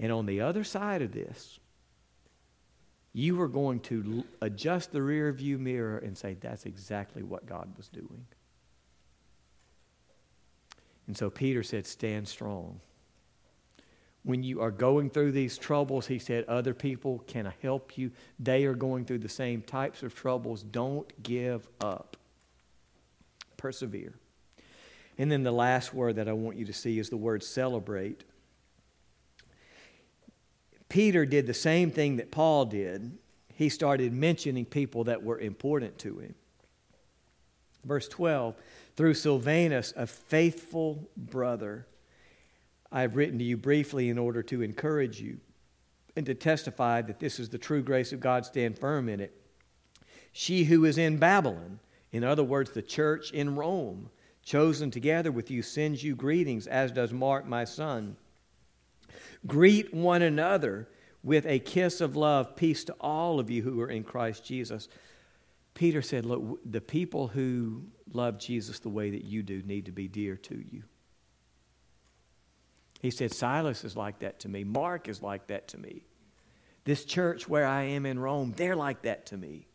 And 0.00 0.12
on 0.12 0.26
the 0.26 0.40
other 0.40 0.64
side 0.64 1.02
of 1.02 1.12
this, 1.12 1.58
you 3.12 3.40
are 3.40 3.48
going 3.48 3.80
to 3.80 4.24
adjust 4.42 4.92
the 4.92 5.02
rear 5.02 5.32
view 5.32 5.58
mirror 5.58 5.98
and 5.98 6.16
say, 6.16 6.36
that's 6.40 6.66
exactly 6.66 7.22
what 7.22 7.46
God 7.46 7.72
was 7.76 7.88
doing. 7.88 8.26
And 11.06 11.16
so 11.16 11.30
Peter 11.30 11.62
said, 11.62 11.86
stand 11.86 12.28
strong. 12.28 12.80
When 14.24 14.42
you 14.42 14.60
are 14.60 14.70
going 14.70 15.08
through 15.08 15.32
these 15.32 15.56
troubles, 15.56 16.06
he 16.06 16.18
said, 16.18 16.44
other 16.44 16.74
people 16.74 17.20
can 17.26 17.50
help 17.62 17.96
you. 17.96 18.10
They 18.38 18.66
are 18.66 18.74
going 18.74 19.06
through 19.06 19.20
the 19.20 19.28
same 19.28 19.62
types 19.62 20.02
of 20.02 20.14
troubles. 20.14 20.62
Don't 20.62 21.10
give 21.22 21.66
up. 21.80 22.18
Persevere. 23.56 24.12
And 25.16 25.32
then 25.32 25.44
the 25.44 25.52
last 25.52 25.94
word 25.94 26.16
that 26.16 26.28
I 26.28 26.34
want 26.34 26.58
you 26.58 26.66
to 26.66 26.72
see 26.74 26.98
is 26.98 27.08
the 27.08 27.16
word 27.16 27.42
celebrate. 27.42 28.24
Peter 30.88 31.26
did 31.26 31.46
the 31.46 31.54
same 31.54 31.90
thing 31.90 32.16
that 32.16 32.30
Paul 32.30 32.64
did. 32.64 33.18
He 33.54 33.68
started 33.68 34.12
mentioning 34.12 34.64
people 34.64 35.04
that 35.04 35.22
were 35.22 35.38
important 35.38 35.98
to 35.98 36.18
him. 36.18 36.34
Verse 37.84 38.08
12 38.08 38.54
through 38.98 39.14
Silvanus, 39.14 39.92
a 39.96 40.08
faithful 40.08 41.08
brother, 41.16 41.86
I've 42.90 43.14
written 43.14 43.38
to 43.38 43.44
you 43.44 43.56
briefly 43.56 44.08
in 44.08 44.18
order 44.18 44.42
to 44.42 44.60
encourage 44.60 45.20
you 45.20 45.38
and 46.16 46.26
to 46.26 46.34
testify 46.34 47.02
that 47.02 47.20
this 47.20 47.38
is 47.38 47.48
the 47.48 47.58
true 47.58 47.80
grace 47.80 48.12
of 48.12 48.18
God. 48.18 48.44
Stand 48.44 48.76
firm 48.76 49.08
in 49.08 49.20
it. 49.20 49.40
She 50.32 50.64
who 50.64 50.84
is 50.84 50.98
in 50.98 51.18
Babylon, 51.18 51.78
in 52.10 52.24
other 52.24 52.42
words, 52.42 52.72
the 52.72 52.82
church 52.82 53.30
in 53.30 53.54
Rome, 53.54 54.10
chosen 54.42 54.90
together 54.90 55.30
with 55.30 55.48
you, 55.48 55.62
sends 55.62 56.02
you 56.02 56.16
greetings, 56.16 56.66
as 56.66 56.90
does 56.90 57.12
Mark, 57.12 57.46
my 57.46 57.62
son. 57.62 58.16
Greet 59.46 59.92
one 59.92 60.22
another 60.22 60.88
with 61.22 61.46
a 61.46 61.58
kiss 61.58 62.00
of 62.00 62.16
love. 62.16 62.56
Peace 62.56 62.84
to 62.84 62.94
all 63.00 63.40
of 63.40 63.50
you 63.50 63.62
who 63.62 63.80
are 63.80 63.90
in 63.90 64.04
Christ 64.04 64.44
Jesus. 64.44 64.88
Peter 65.74 66.02
said, 66.02 66.26
Look, 66.26 66.58
the 66.68 66.80
people 66.80 67.28
who 67.28 67.84
love 68.12 68.38
Jesus 68.38 68.78
the 68.78 68.88
way 68.88 69.10
that 69.10 69.24
you 69.24 69.42
do 69.42 69.62
need 69.62 69.86
to 69.86 69.92
be 69.92 70.08
dear 70.08 70.36
to 70.36 70.54
you. 70.54 70.82
He 73.00 73.10
said, 73.10 73.32
Silas 73.32 73.84
is 73.84 73.96
like 73.96 74.20
that 74.20 74.40
to 74.40 74.48
me. 74.48 74.64
Mark 74.64 75.08
is 75.08 75.22
like 75.22 75.46
that 75.48 75.68
to 75.68 75.78
me. 75.78 76.02
This 76.84 77.04
church 77.04 77.48
where 77.48 77.66
I 77.66 77.82
am 77.82 78.06
in 78.06 78.18
Rome, 78.18 78.54
they're 78.56 78.74
like 78.74 79.02
that 79.02 79.26
to 79.26 79.36
me. 79.36 79.66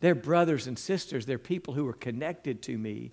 They're 0.00 0.14
brothers 0.14 0.66
and 0.66 0.78
sisters. 0.78 1.26
They're 1.26 1.38
people 1.38 1.74
who 1.74 1.86
are 1.86 1.94
connected 1.94 2.62
to 2.62 2.76
me. 2.76 3.12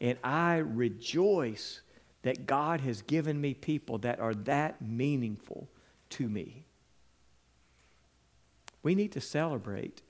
And 0.00 0.18
I 0.22 0.56
rejoice 0.56 1.80
that 2.22 2.46
God 2.46 2.80
has 2.80 3.02
given 3.02 3.40
me 3.40 3.54
people 3.54 3.98
that 3.98 4.20
are 4.20 4.34
that 4.34 4.82
meaningful 4.82 5.68
to 6.10 6.28
me. 6.28 6.64
We 8.82 8.94
need 8.94 9.12
to 9.12 9.20
celebrate 9.20 10.02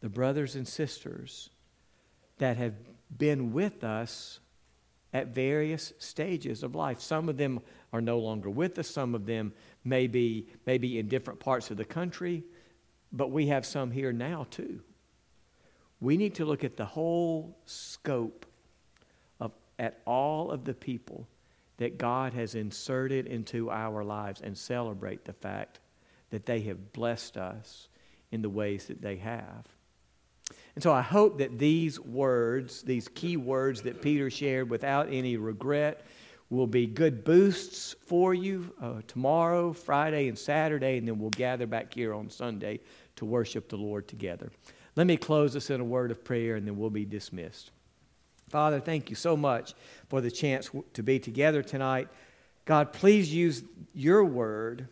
the 0.00 0.08
brothers 0.08 0.54
and 0.54 0.66
sisters 0.66 1.50
that 2.38 2.56
have 2.56 2.74
been 3.16 3.52
with 3.52 3.84
us 3.84 4.40
at 5.12 5.28
various 5.28 5.92
stages 5.98 6.62
of 6.62 6.74
life. 6.74 7.00
Some 7.00 7.28
of 7.28 7.36
them 7.36 7.60
are 7.92 8.00
no 8.00 8.18
longer 8.18 8.50
with 8.50 8.78
us, 8.78 8.88
some 8.88 9.14
of 9.14 9.26
them 9.26 9.52
may 9.84 10.06
be, 10.06 10.46
may 10.66 10.78
be 10.78 10.98
in 10.98 11.08
different 11.08 11.40
parts 11.40 11.70
of 11.70 11.76
the 11.76 11.84
country, 11.84 12.44
but 13.12 13.30
we 13.30 13.46
have 13.46 13.64
some 13.64 13.90
here 13.90 14.12
now 14.12 14.46
too. 14.50 14.80
We 16.00 16.16
need 16.16 16.34
to 16.36 16.44
look 16.44 16.62
at 16.62 16.76
the 16.76 16.84
whole 16.84 17.58
scope 17.64 18.46
at 19.78 20.00
all 20.04 20.50
of 20.50 20.64
the 20.64 20.74
people 20.74 21.26
that 21.78 21.98
God 21.98 22.34
has 22.34 22.54
inserted 22.54 23.26
into 23.26 23.70
our 23.70 24.04
lives 24.04 24.40
and 24.40 24.56
celebrate 24.56 25.24
the 25.24 25.32
fact 25.32 25.80
that 26.30 26.46
they 26.46 26.60
have 26.62 26.92
blessed 26.92 27.36
us 27.36 27.88
in 28.30 28.42
the 28.42 28.50
ways 28.50 28.86
that 28.86 29.00
they 29.00 29.16
have. 29.16 29.66
And 30.74 30.82
so 30.82 30.92
I 30.92 31.02
hope 31.02 31.38
that 31.38 31.58
these 31.58 32.00
words, 32.00 32.82
these 32.82 33.08
key 33.08 33.36
words 33.36 33.82
that 33.82 34.02
Peter 34.02 34.30
shared 34.30 34.70
without 34.70 35.08
any 35.10 35.36
regret, 35.36 36.04
will 36.50 36.66
be 36.66 36.86
good 36.86 37.24
boosts 37.24 37.94
for 38.06 38.32
you 38.32 38.72
uh, 38.80 39.02
tomorrow, 39.06 39.72
Friday, 39.72 40.28
and 40.28 40.38
Saturday, 40.38 40.96
and 40.96 41.06
then 41.06 41.18
we'll 41.18 41.30
gather 41.30 41.66
back 41.66 41.92
here 41.92 42.14
on 42.14 42.30
Sunday 42.30 42.80
to 43.16 43.26
worship 43.26 43.68
the 43.68 43.76
Lord 43.76 44.08
together. 44.08 44.50
Let 44.96 45.06
me 45.06 45.16
close 45.16 45.52
this 45.52 45.70
in 45.70 45.80
a 45.80 45.84
word 45.84 46.10
of 46.10 46.24
prayer, 46.24 46.56
and 46.56 46.66
then 46.66 46.78
we'll 46.78 46.90
be 46.90 47.04
dismissed. 47.04 47.70
Father, 48.48 48.80
thank 48.80 49.10
you 49.10 49.16
so 49.16 49.36
much 49.36 49.74
for 50.08 50.20
the 50.20 50.30
chance 50.30 50.70
to 50.94 51.02
be 51.02 51.18
together 51.18 51.62
tonight. 51.62 52.08
God, 52.64 52.92
please 52.92 53.32
use 53.32 53.62
your 53.94 54.24
word 54.24 54.88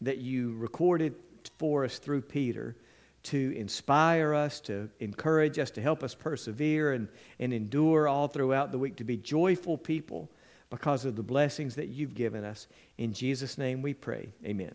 that 0.00 0.18
you 0.18 0.56
recorded 0.56 1.14
for 1.58 1.84
us 1.84 1.98
through 1.98 2.22
Peter 2.22 2.76
to 3.24 3.54
inspire 3.56 4.34
us, 4.34 4.60
to 4.60 4.88
encourage 4.98 5.58
us, 5.58 5.70
to 5.72 5.80
help 5.80 6.02
us 6.02 6.14
persevere 6.14 6.92
and, 6.92 7.08
and 7.38 7.52
endure 7.52 8.08
all 8.08 8.28
throughout 8.28 8.72
the 8.72 8.78
week, 8.78 8.96
to 8.96 9.04
be 9.04 9.16
joyful 9.16 9.78
people 9.78 10.28
because 10.70 11.04
of 11.04 11.16
the 11.16 11.22
blessings 11.22 11.76
that 11.76 11.88
you've 11.88 12.14
given 12.14 12.44
us. 12.44 12.66
In 12.98 13.12
Jesus' 13.12 13.58
name 13.58 13.82
we 13.82 13.94
pray. 13.94 14.30
Amen. 14.44 14.74